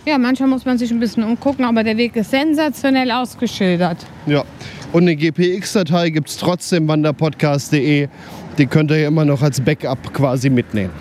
Ja, 0.06 0.18
manchmal 0.18 0.48
muss 0.48 0.64
man 0.64 0.78
sich 0.78 0.90
ein 0.90 1.00
bisschen 1.00 1.24
umgucken, 1.24 1.64
aber 1.64 1.82
der 1.82 1.96
Weg 1.96 2.14
ist 2.14 2.30
sensationell 2.30 3.10
ausgeschildert. 3.10 4.06
Ja. 4.26 4.44
Und 4.92 5.02
eine 5.02 5.16
GPX-Datei 5.16 6.10
gibt 6.10 6.28
es 6.28 6.36
trotzdem, 6.36 6.86
wanderpodcast.de. 6.86 8.08
Die 8.56 8.66
könnt 8.66 8.90
ihr 8.92 8.98
ja 8.98 9.08
immer 9.08 9.24
noch 9.24 9.42
als 9.42 9.60
Backup 9.60 10.14
quasi 10.14 10.48
mitnehmen. 10.48 10.92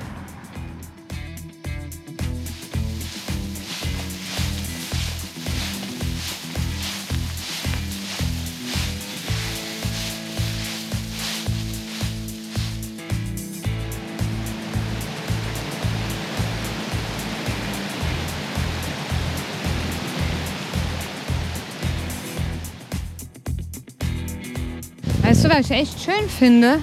Was 25.57 25.69
ich 25.69 25.77
echt 25.77 26.03
schön 26.03 26.29
finde? 26.37 26.79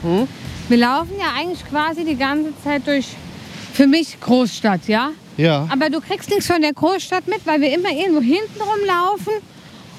Wir 0.69 0.77
laufen 0.79 1.13
ja 1.19 1.39
eigentlich 1.39 1.63
quasi 1.69 2.07
die 2.07 2.17
ganze 2.17 2.53
Zeit 2.65 2.87
durch, 2.87 3.07
für 3.75 3.87
mich, 3.87 4.19
Großstadt, 4.19 4.89
ja? 4.89 5.11
Ja. 5.37 5.69
Aber 5.71 5.91
du 5.91 6.01
kriegst 6.01 6.31
nichts 6.31 6.47
von 6.47 6.63
der 6.63 6.73
Großstadt 6.73 7.27
mit, 7.29 7.41
weil 7.45 7.61
wir 7.61 7.75
immer 7.75 7.91
irgendwo 7.91 8.23
hinten 8.23 8.61
rumlaufen 8.61 9.35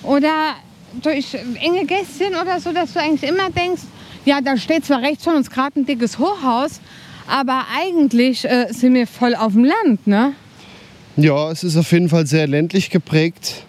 oder 0.02 0.56
durch 1.04 1.36
enge 1.62 1.86
Gässchen 1.86 2.34
oder 2.42 2.60
so, 2.60 2.72
dass 2.72 2.94
du 2.94 3.00
eigentlich 3.00 3.30
immer 3.30 3.52
denkst, 3.52 3.84
ja, 4.26 4.42
da 4.42 4.58
steht 4.58 4.86
zwar 4.86 5.04
rechts 5.04 5.24
von 5.24 5.36
uns 5.36 5.52
gerade 5.52 5.80
ein 5.80 5.86
dickes 5.86 6.18
Hochhaus, 6.18 6.80
aber 7.28 7.66
eigentlich 7.80 8.44
äh, 8.46 8.68
sind 8.72 8.96
wir 8.96 9.06
voll 9.06 9.36
auf 9.36 9.54
dem 9.54 9.66
Land, 9.66 10.08
ne? 10.08 10.34
Ja, 11.16 11.52
es 11.52 11.64
ist 11.64 11.78
auf 11.78 11.92
jeden 11.92 12.10
Fall 12.10 12.26
sehr 12.26 12.48
ländlich 12.48 12.90
geprägt, 12.90 13.66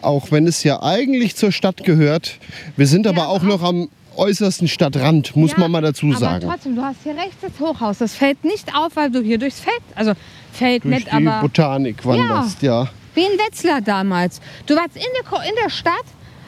auch 0.00 0.30
wenn 0.30 0.46
es 0.46 0.62
ja 0.64 0.82
eigentlich 0.82 1.36
zur 1.36 1.52
Stadt 1.52 1.84
gehört. 1.84 2.38
Wir 2.78 2.86
sind 2.86 3.06
aber 3.06 3.18
Ja, 3.18 3.26
auch 3.26 3.42
aber 3.42 3.48
noch 3.48 3.62
am 3.62 3.88
äußersten 4.18 4.68
Stadtrand, 4.68 5.36
muss 5.36 5.52
Ja, 5.52 5.58
man 5.58 5.70
mal 5.70 5.82
dazu 5.82 6.06
aber 6.06 6.16
sagen. 6.18 6.48
trotzdem, 6.48 6.76
du 6.76 6.82
hast 6.82 6.96
hier 7.02 7.14
rechts 7.16 7.36
das 7.42 7.52
Hochhaus. 7.60 7.98
Das 7.98 8.14
fällt 8.14 8.44
nicht 8.44 8.74
auf, 8.74 8.96
weil 8.96 9.10
du 9.10 9.20
hier 9.22 9.38
durchs 9.38 9.60
Feld, 9.60 9.80
also 9.94 10.12
Feld 10.52 10.84
Durch 10.84 10.94
nicht, 10.94 11.06
die 11.08 11.26
aber 11.28 11.40
Botanik 11.40 12.04
wanderst, 12.04 12.62
ja. 12.62 12.88
wie 13.14 13.20
in 13.22 13.38
Wetzlar 13.38 13.80
damals. 13.80 14.40
Du 14.66 14.74
warst 14.74 14.96
in 14.96 15.02
der, 15.02 15.48
in 15.48 15.54
der 15.62 15.70
Stadt, 15.70 16.04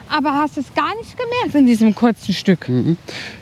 aber 0.09 0.33
hast 0.33 0.57
es 0.57 0.73
gar 0.73 0.95
nicht 0.97 1.15
gemerkt 1.17 1.55
in 1.55 1.65
diesem 1.67 1.93
kurzen 1.93 2.33
Stück. 2.33 2.67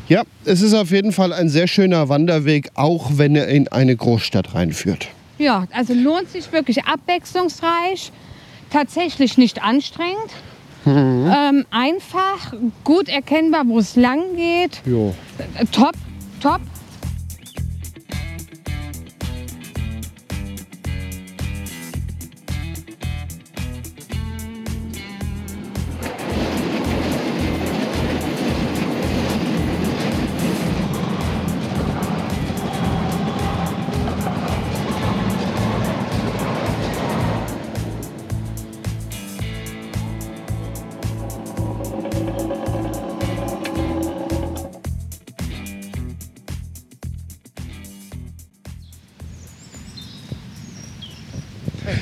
Ja, 0.09 0.23
es 0.45 0.61
ist 0.61 0.73
auf 0.73 0.91
jeden 0.91 1.11
Fall 1.13 1.31
ein 1.33 1.47
sehr 1.49 1.67
schöner 1.67 2.09
Wanderweg, 2.09 2.69
auch 2.75 3.11
wenn 3.13 3.35
er 3.35 3.47
in 3.47 3.67
eine 3.69 3.95
Großstadt 3.95 4.53
reinführt. 4.53 5.07
Ja, 5.37 5.65
also 5.71 5.93
lohnt 5.93 6.29
sich 6.31 6.51
wirklich 6.51 6.83
abwechslungsreich, 6.85 8.11
tatsächlich 8.71 9.37
nicht 9.37 9.63
anstrengend. 9.63 10.31
Ähm, 10.87 11.65
einfach, 11.69 12.53
gut 12.83 13.09
erkennbar, 13.09 13.63
wo 13.67 13.79
es 13.79 13.95
lang 13.95 14.35
geht. 14.35 14.81
Jo. 14.85 15.13
Äh, 15.57 15.65
top, 15.65 15.93
top. 16.41 16.61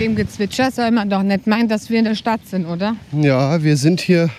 Dem 0.05 0.15
Gezwitscher 0.15 0.69
soll 0.69 0.91
man 0.91 1.09
doch 1.09 1.23
nicht 1.23 1.47
meinen, 1.47 1.67
dass 1.67 1.89
wir 1.89 1.97
in 1.97 2.05
der 2.05 2.13
Stadt 2.13 2.41
sind, 2.47 2.67
oder? 2.67 2.95
Ja, 3.11 3.63
wir 3.63 3.75
sind 3.75 4.01
hier 4.01 4.29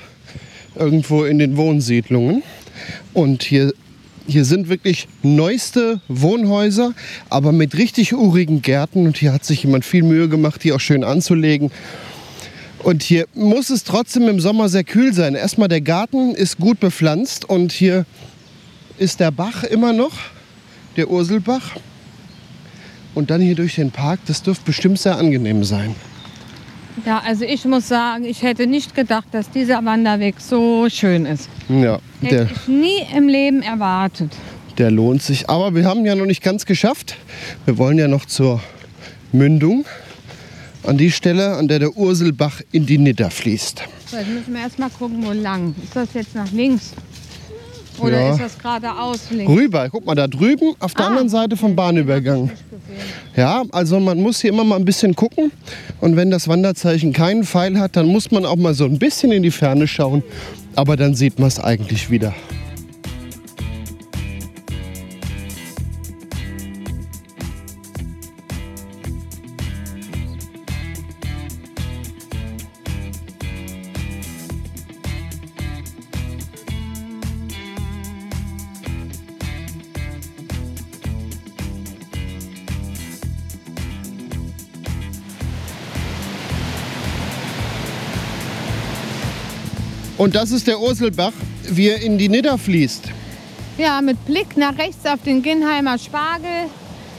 irgendwo 0.77 1.25
in 1.25 1.41
den 1.41 1.57
Wohnsiedlungen 1.57 2.45
und 3.13 3.43
hier, 3.43 3.73
hier 4.29 4.45
sind 4.45 4.69
wirklich 4.69 5.09
neueste 5.25 6.01
Wohnhäuser, 6.07 6.93
aber 7.31 7.51
mit 7.51 7.77
richtig 7.77 8.15
urigen 8.15 8.63
Gärten 8.63 9.07
und 9.07 9.17
hier 9.17 9.33
hat 9.33 9.45
sich 9.45 9.65
jemand 9.65 9.85
viel 9.85 10.05
Mühe 10.05 10.29
gemacht, 10.29 10.63
die 10.63 10.73
auch 10.73 10.79
schön 10.79 11.03
anzulegen. 11.03 11.73
Und 12.85 13.03
hier 13.03 13.27
muss 13.35 13.69
es 13.71 13.83
trotzdem 13.83 14.29
im 14.29 14.39
Sommer 14.39 14.69
sehr 14.69 14.85
kühl 14.85 15.13
sein. 15.13 15.35
Erstmal 15.35 15.67
der 15.67 15.81
Garten 15.81 16.37
ist 16.37 16.59
gut 16.59 16.79
bepflanzt 16.79 17.45
und 17.45 17.73
hier 17.73 18.07
ist 18.99 19.19
der 19.19 19.33
Bach 19.33 19.65
immer 19.65 19.93
noch, 19.93 20.13
der 20.97 21.11
Urselbach. 21.11 21.73
Und 23.17 23.31
dann 23.31 23.41
hier 23.41 23.55
durch 23.55 23.77
den 23.77 23.91
Park, 23.91 24.21
das 24.27 24.43
dürfte 24.43 24.67
bestimmt 24.67 24.99
sehr 24.99 25.17
angenehm 25.17 25.65
sein. 25.65 25.95
Ja, 27.07 27.23
also 27.25 27.45
ich 27.45 27.65
muss 27.65 27.89
sagen, 27.89 28.25
ich 28.25 28.43
hätte 28.43 28.67
nicht 28.67 28.95
gedacht, 28.95 29.27
dass 29.33 29.51
dieser 29.51 29.83
Wanderweg 29.85 30.35
so 30.39 30.87
schön 30.91 31.25
ist. 31.25 31.49
Ja, 31.71 31.99
Hätte 32.21 32.35
der, 32.35 32.51
ich 32.51 32.69
nie 32.69 33.07
im 33.17 33.27
Leben 33.29 33.63
erwartet. 33.63 34.33
der 34.77 34.91
lohnt 34.91 35.23
sich. 35.23 35.49
Aber 35.49 35.75
wir 35.75 35.87
haben 35.87 36.05
ja 36.05 36.15
noch 36.15 36.27
nicht 36.27 36.43
ganz 36.43 36.67
geschafft. 36.67 37.17
Wir 37.65 37.79
wollen 37.79 37.97
ja 37.99 38.07
noch 38.07 38.27
zur 38.27 38.61
Mündung. 39.33 39.87
An 40.85 40.99
die 40.99 41.11
Stelle, 41.11 41.57
an 41.57 41.69
der 41.69 41.79
der 41.79 41.97
Urselbach 41.97 42.61
in 42.71 42.85
die 42.85 42.99
Nidder 42.99 43.31
fließt. 43.31 43.83
So, 44.11 44.17
jetzt 44.19 44.29
müssen 44.29 44.53
wir 44.55 44.61
erst 44.61 44.79
mal 44.79 44.91
gucken, 44.91 45.25
wo 45.27 45.33
lang. 45.33 45.75
Ist 45.83 45.97
das 45.97 46.09
jetzt 46.13 46.35
nach 46.35 46.53
links? 46.53 46.93
Oder 47.99 48.21
Ja. 48.21 48.33
ist 48.33 48.41
das 48.41 48.59
geradeaus 48.59 49.31
links? 49.31 49.51
Rüber, 49.53 49.89
guck 49.91 50.05
mal 50.07 50.15
da 50.15 50.27
drüben, 50.29 50.75
auf 50.81 50.95
der 50.95 51.05
Ah. 51.07 51.09
anderen 51.09 51.29
Seite 51.29 51.57
vom 51.57 51.75
Bahnübergang. 51.77 52.51
Ja, 53.37 53.63
also 53.73 53.99
man 54.01 54.21
muss 54.21 54.41
hier 54.41 54.51
immer 54.51 54.65
mal 54.65 54.77
ein 54.77 54.85
bisschen 54.85 55.15
gucken. 55.15 55.51
Und 56.01 56.17
wenn 56.17 56.31
das 56.31 56.49
Wanderzeichen 56.49 57.13
keinen 57.13 57.45
Pfeil 57.45 57.79
hat, 57.79 57.97
dann 57.97 58.07
muss 58.07 58.31
man 58.31 58.45
auch 58.47 58.57
mal 58.57 58.75
so 58.75 58.85
ein 58.85 58.99
bisschen 58.99 59.33
in 59.33 59.43
die 59.43 59.51
Ferne 59.51 59.87
schauen. 59.87 60.23
Aber 60.75 60.97
dann 60.97 61.15
sieht 61.15 61.39
man 61.39 61.49
es 61.49 61.59
eigentlich 61.59 62.11
wieder. 62.11 62.35
Und 90.19 90.35
das 90.35 90.51
ist 90.51 90.67
der 90.67 90.81
Urselbach, 90.81 91.33
wie 91.69 91.89
er 91.89 92.01
in 92.03 92.17
die 92.19 92.29
Nidder 92.29 92.57
fließt. 92.59 93.03
Ja, 93.79 94.01
mit 94.01 94.25
Blick 94.25 94.57
nach 94.57 94.79
rechts 94.79 95.05
auf 95.05 95.21
den 95.25 95.43
Ginheimer 95.43 95.99
Spargel. 95.99 96.71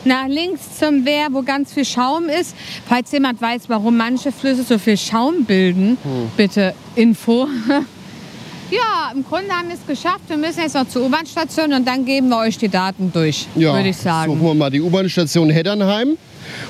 nach 0.05 0.27
links 0.27 0.61
zum 0.79 1.05
Wehr, 1.05 1.27
wo 1.31 1.43
ganz 1.43 1.73
viel 1.73 1.85
Schaum 1.85 2.29
ist. 2.29 2.55
Falls 2.87 3.11
jemand 3.11 3.39
weiß, 3.41 3.63
warum 3.67 3.97
manche 3.97 4.31
Flüsse 4.31 4.63
so 4.63 4.77
viel 4.79 4.97
Schaum 4.97 5.43
bilden, 5.45 5.97
bitte 6.37 6.73
Info. 6.95 7.47
ja, 8.71 9.11
im 9.13 9.23
Grunde 9.23 9.51
haben 9.51 9.67
wir 9.67 9.75
es 9.75 9.85
geschafft. 9.85 10.21
Wir 10.27 10.37
müssen 10.37 10.61
jetzt 10.61 10.73
noch 10.75 10.87
zur 10.87 11.05
U-Bahn-Station 11.05 11.73
und 11.73 11.87
dann 11.87 12.05
geben 12.05 12.29
wir 12.29 12.37
euch 12.39 12.57
die 12.57 12.69
Daten 12.69 13.11
durch, 13.13 13.47
Ja, 13.55 13.75
würde 13.75 13.89
ich 13.89 13.97
sagen. 13.97 14.31
Suchen 14.33 14.45
wir 14.47 14.53
mal 14.55 14.69
die 14.71 14.81
U-Bahn-Station 14.81 15.49
Heddernheim. 15.51 16.17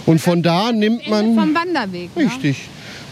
Und 0.05 0.19
von 0.19 0.41
da 0.43 0.71
nimmt 0.73 1.07
man. 1.07 1.35
vom 1.35 1.53
Wanderweg. 1.55 2.15
ne? 2.17 2.23
Richtig. 2.25 2.57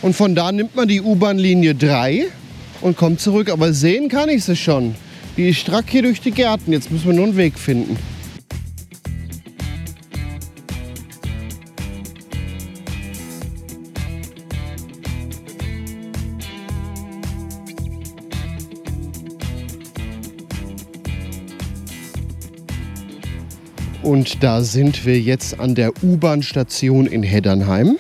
Und 0.01 0.15
von 0.15 0.35
da 0.35 0.51
nimmt 0.51 0.75
man 0.75 0.87
die 0.87 1.01
U-Bahn-Linie 1.01 1.75
3 1.75 2.25
und 2.85 2.97
kommt 2.97 3.19
zurück. 3.19 3.49
Aber 3.49 3.73
sehen 3.73 4.09
kann 4.09 4.29
ich 4.29 4.43
sie 4.43 4.55
schon. 4.55 4.93
Die 5.37 5.49
ist 5.49 5.57
strack 5.57 5.85
hier 5.89 6.03
durch 6.03 6.21
die 6.21 6.29
Gärten. 6.29 6.71
Jetzt 6.71 6.91
müssen 6.91 7.07
wir 7.07 7.13
nur 7.13 7.25
einen 7.25 7.35
Weg 7.35 7.57
finden. 7.57 7.97
Und 24.03 24.43
da 24.43 24.61
sind 24.61 25.07
wir 25.07 25.19
jetzt 25.19 25.59
an 25.59 25.73
der 25.73 25.91
U-Bahn-Station 26.03 27.07
in 27.07 27.23
Heddernheim. 27.23 27.97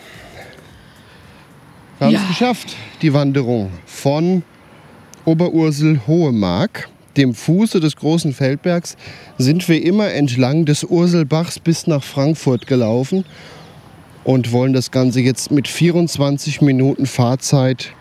Wir 1.97 2.05
haben 2.05 2.13
Ja. 2.13 2.21
es 2.21 2.27
geschafft, 2.27 2.75
die 3.01 3.13
Wanderung 3.13 3.71
von 3.87 4.43
Oberursel-Hohemark, 5.25 6.89
dem 7.17 7.33
Fuße 7.33 7.79
des 7.79 7.95
großen 7.95 8.33
Feldbergs, 8.33 8.95
sind 9.37 9.67
wir 9.67 9.83
immer 9.83 10.11
entlang 10.11 10.65
des 10.65 10.83
Urselbachs 10.83 11.59
bis 11.59 11.87
nach 11.87 12.03
Frankfurt 12.03 12.67
gelaufen 12.67 13.25
und 14.23 14.51
wollen 14.51 14.73
das 14.73 14.91
Ganze 14.91 15.21
jetzt 15.21 15.51
mit 15.51 15.67
24 15.67 16.61
Minuten 16.61 17.05
Fahrzeit 17.05 17.93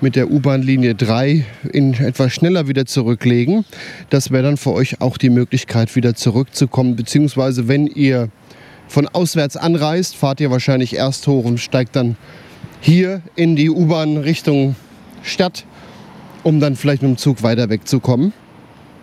mit 0.00 0.16
der 0.16 0.30
U-Bahn-Linie 0.30 0.94
3 0.94 1.44
in 1.72 1.94
etwas 1.94 2.32
schneller 2.32 2.68
wieder 2.68 2.84
zurücklegen. 2.84 3.64
Das 4.10 4.30
wäre 4.30 4.42
dann 4.42 4.56
für 4.56 4.72
euch 4.72 5.00
auch 5.00 5.16
die 5.16 5.30
Möglichkeit, 5.30 5.96
wieder 5.96 6.14
zurückzukommen. 6.14 6.96
Beziehungsweise, 6.96 7.68
wenn 7.68 7.86
ihr 7.86 8.28
von 8.86 9.08
auswärts 9.08 9.56
anreist, 9.56 10.14
fahrt 10.14 10.40
ihr 10.40 10.50
wahrscheinlich 10.50 10.94
erst 10.94 11.26
hoch 11.26 11.44
und 11.44 11.58
steigt 11.58 11.96
dann 11.96 12.16
hier 12.80 13.22
in 13.34 13.56
die 13.56 13.70
U-Bahn 13.70 14.18
Richtung 14.18 14.76
Stadt, 15.22 15.64
um 16.44 16.60
dann 16.60 16.76
vielleicht 16.76 17.02
mit 17.02 17.10
dem 17.10 17.16
Zug 17.16 17.42
weiter 17.42 17.68
wegzukommen. 17.68 18.32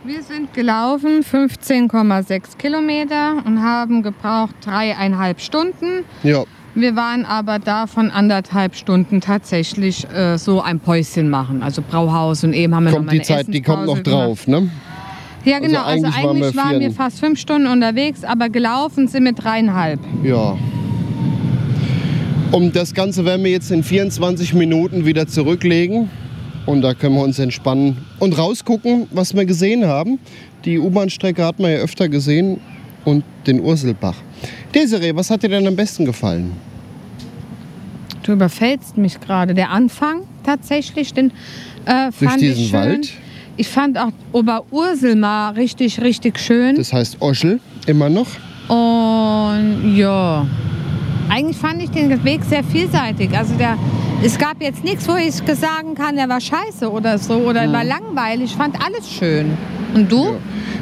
Wir 0.04 0.24
sind 0.24 0.54
gelaufen 0.54 1.22
15,6 1.22 2.58
Kilometer 2.58 3.34
und 3.46 3.62
haben 3.62 4.02
gebraucht 4.02 4.56
dreieinhalb 4.62 5.40
Stunden. 5.40 6.06
Ja, 6.24 6.44
Wir 6.74 6.96
waren 6.96 7.26
aber 7.26 7.60
davon 7.60 8.10
anderthalb 8.10 8.76
Stunden 8.76 9.22
tatsächlich 9.22 10.10
äh, 10.10 10.38
so 10.38 10.62
ein 10.62 10.80
Päuschen 10.80 11.30
machen. 11.30 11.62
Also 11.62 11.84
Brauhaus 11.88 12.44
und 12.44 12.54
eben 12.54 12.74
haben 12.74 12.86
wir 12.86 12.92
noch 12.92 12.98
kommt 12.98 13.08
mal 13.08 13.18
die 13.18 13.22
Zeit, 13.22 13.48
die 13.54 13.62
kommt 13.62 13.86
noch 13.86 14.00
drauf, 14.00 14.48
ne? 14.48 14.62
gemacht. 14.62 14.76
Ja, 15.44 15.60
genau. 15.60 15.84
Also 15.84 16.06
eigentlich 16.08 16.16
eigentlich, 16.16 16.26
waren 16.26 16.54
wir 16.54 16.56
waren 16.56 16.80
wir 16.80 16.92
fast 16.92 17.20
fünf 17.20 17.40
Stunden 17.40 17.68
unterwegs, 17.68 18.24
aber 18.24 18.50
gelaufen 18.50 19.08
sind 19.08 19.26
wir 19.26 19.34
dreieinhalb. 19.34 20.00
Ja. 20.24 20.58
Um 22.52 22.72
das 22.74 22.94
Ganze 22.94 23.24
werden 23.26 23.44
wir 23.44 23.52
jetzt 23.52 23.72
in 23.72 23.84
24 23.84 24.54
Minuten 24.54 25.06
wieder 25.06 25.28
zurücklegen. 25.28 26.10
Und 26.66 26.82
da 26.82 26.94
können 26.94 27.16
wir 27.16 27.24
uns 27.24 27.40
entspannen 27.40 27.98
und 28.20 28.38
rausgucken, 28.38 29.08
was 29.12 29.34
wir 29.36 29.46
gesehen 29.46 29.86
haben. 29.86 30.20
Die 30.66 30.78
U-Bahn-Strecke 30.80 31.44
hat 31.44 31.60
man 31.60 31.72
ja 31.72 31.78
öfter 31.78 32.08
gesehen 32.08 32.60
und 33.04 33.24
den 33.48 33.60
Urselbach. 33.62 34.16
Desiree, 34.74 35.16
was 35.16 35.30
hat 35.30 35.44
dir 35.44 35.50
denn 35.50 35.68
am 35.68 35.76
besten 35.76 36.06
gefallen? 36.06 36.52
Du 38.24 38.34
überfällst 38.34 38.98
mich 38.98 39.20
gerade. 39.20 39.54
Der 39.54 39.72
Anfang 39.72 40.22
tatsächlich, 40.44 41.14
den 41.14 41.32
äh, 41.86 42.12
Durch 42.20 42.30
fand 42.30 42.42
diesen 42.42 42.64
ich 42.64 42.70
schön. 42.70 42.80
Wald? 42.80 43.14
Ich 43.58 43.68
fand 43.68 43.98
auch 43.98 44.12
Oberursel 44.32 45.24
richtig, 45.56 46.00
richtig 46.00 46.40
schön. 46.40 46.76
Das 46.76 46.94
heißt 46.94 47.18
Oschel 47.22 47.60
immer 47.88 48.10
noch. 48.10 48.28
Und 48.68 49.96
ja, 49.96 50.46
eigentlich 51.32 51.58
fand 51.58 51.82
ich 51.82 51.90
den 51.90 52.24
Weg 52.26 52.44
sehr 52.44 52.64
vielseitig. 52.64 53.36
Also 53.36 53.54
der, 53.56 53.78
es 54.22 54.38
gab 54.38 54.62
jetzt 54.62 54.84
nichts, 54.84 55.08
wo 55.08 55.16
ich 55.16 55.36
sagen 55.58 55.96
kann, 55.96 56.18
der 56.18 56.28
war 56.28 56.42
scheiße 56.42 56.92
oder 56.92 57.18
so 57.18 57.36
oder 57.36 57.72
war 57.72 57.86
langweilig. 57.86 58.52
Ich 58.52 58.58
fand 58.58 58.76
alles 58.86 59.10
schön. 59.10 59.58
Und 59.96 60.12
du? 60.12 60.26
Ja. 60.26 60.32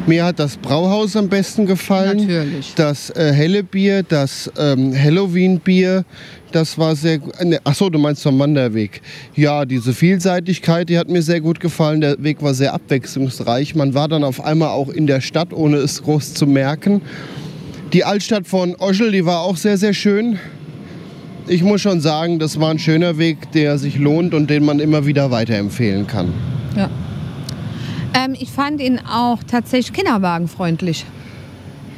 Mir 0.08 0.26
hat 0.26 0.40
das 0.40 0.58
Brauhaus 0.58 1.16
am 1.16 1.30
besten 1.30 1.68
gefallen. 1.68 2.18
Natürlich. 2.18 2.74
Das 2.76 3.12
äh, 3.12 3.32
helle 3.32 3.64
Bier, 3.64 4.02
das 4.02 4.52
ähm, 4.58 4.92
Halloween-Bier, 4.96 6.04
das 6.52 6.78
war 6.80 6.96
sehr 6.96 7.20
gut. 7.20 7.34
Ne, 7.44 7.60
Achso, 7.64 7.90
du 7.92 8.00
meinst 8.00 8.24
vom 8.24 8.40
Wanderweg. 8.40 9.02
Ja, 9.36 9.66
diese 9.66 9.94
Vielseitigkeit, 9.94 10.90
die 10.90 10.98
hat 10.98 11.10
mir 11.10 11.22
sehr 11.22 11.42
gut 11.42 11.60
gefallen. 11.60 12.02
Der 12.02 12.22
Weg 12.24 12.42
war 12.42 12.56
sehr 12.56 12.74
abwechslungsreich. 12.74 13.76
Man 13.76 13.94
war 13.94 14.08
dann 14.08 14.24
auf 14.24 14.44
einmal 14.44 14.70
auch 14.70 14.90
in 14.90 15.06
der 15.06 15.22
Stadt, 15.22 15.54
ohne 15.54 15.78
es 15.78 16.02
groß 16.02 16.34
zu 16.34 16.48
merken. 16.48 17.02
Die 17.94 18.04
Altstadt 18.04 18.48
von 18.48 18.76
Oschel, 18.76 19.12
die 19.12 19.26
war 19.26 19.40
auch 19.42 19.58
sehr, 19.58 19.78
sehr 19.78 19.94
schön. 19.94 20.38
Ich 21.48 21.64
muss 21.64 21.82
schon 21.82 22.02
sagen, 22.02 22.38
das 22.38 22.60
war 22.60 22.70
ein 22.70 22.78
schöner 22.78 23.18
Weg, 23.18 23.52
der 23.54 23.80
sich 23.80 23.98
lohnt 23.98 24.36
und 24.36 24.50
den 24.50 24.64
man 24.64 24.80
immer 24.80 25.08
wieder 25.08 25.32
weiterempfehlen 25.32 26.06
kann. 26.06 26.32
Ja. 26.78 26.90
Ähm, 28.14 28.36
ich 28.40 28.52
fand 28.52 28.80
ihn 28.80 29.00
auch 29.00 29.40
tatsächlich 29.50 29.94
kinderwagenfreundlich. 29.94 31.06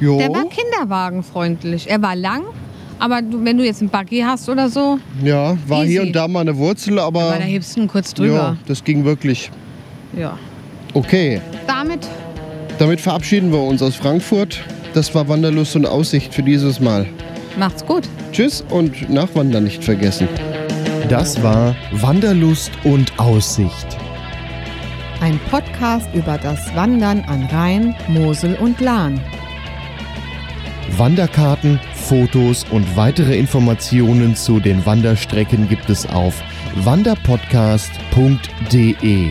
Jo. 0.00 0.16
Der 0.18 0.30
war 0.30 0.44
kinderwagenfreundlich. 0.48 1.90
Er 1.90 2.00
war 2.00 2.16
lang, 2.16 2.42
aber 2.98 3.20
du, 3.20 3.44
wenn 3.44 3.58
du 3.58 3.64
jetzt 3.64 3.82
ein 3.82 3.90
Buggy 3.90 4.20
hast 4.26 4.48
oder 4.48 4.70
so, 4.70 4.98
Ja, 5.22 5.58
war 5.66 5.82
Easy. 5.82 5.92
hier 5.92 6.02
und 6.02 6.12
da 6.16 6.26
mal 6.26 6.40
eine 6.40 6.56
Wurzel, 6.56 6.98
aber 6.98 7.20
war 7.20 7.36
der 7.36 7.46
hebst 7.46 7.76
du 7.76 7.82
ihn 7.82 7.88
kurz 7.88 8.10
ja, 8.12 8.16
drüber. 8.16 8.56
das 8.66 8.82
ging 8.82 9.04
wirklich. 9.04 9.50
Ja. 10.18 10.38
Okay, 10.94 11.40
Damit 11.66 12.00
damit 12.78 13.00
verabschieden 13.00 13.52
wir 13.52 13.60
uns 13.60 13.82
aus 13.82 13.94
Frankfurt. 13.94 14.64
Das 14.94 15.14
war 15.14 15.28
Wanderlust 15.28 15.76
und 15.76 15.86
Aussicht 15.86 16.34
für 16.34 16.42
dieses 16.42 16.80
Mal. 16.80 17.06
macht's 17.56 17.84
gut. 17.84 18.08
Tschüss 18.32 18.64
und 18.70 19.10
Nachwandern 19.10 19.64
nicht 19.64 19.82
vergessen. 19.82 20.28
Das 21.08 21.42
war 21.42 21.74
Wanderlust 21.92 22.70
und 22.84 23.18
Aussicht. 23.18 23.86
Ein 25.20 25.40
Podcast 25.50 26.08
über 26.14 26.38
das 26.38 26.74
Wandern 26.74 27.24
an 27.26 27.44
Rhein, 27.46 27.94
Mosel 28.08 28.54
und 28.56 28.80
Lahn. 28.80 29.20
Wanderkarten, 30.96 31.80
Fotos 31.94 32.66
und 32.70 32.96
weitere 32.96 33.38
Informationen 33.38 34.36
zu 34.36 34.60
den 34.60 34.84
Wanderstrecken 34.84 35.68
gibt 35.68 35.88
es 35.88 36.06
auf 36.06 36.42
wanderpodcast.de. 36.84 39.30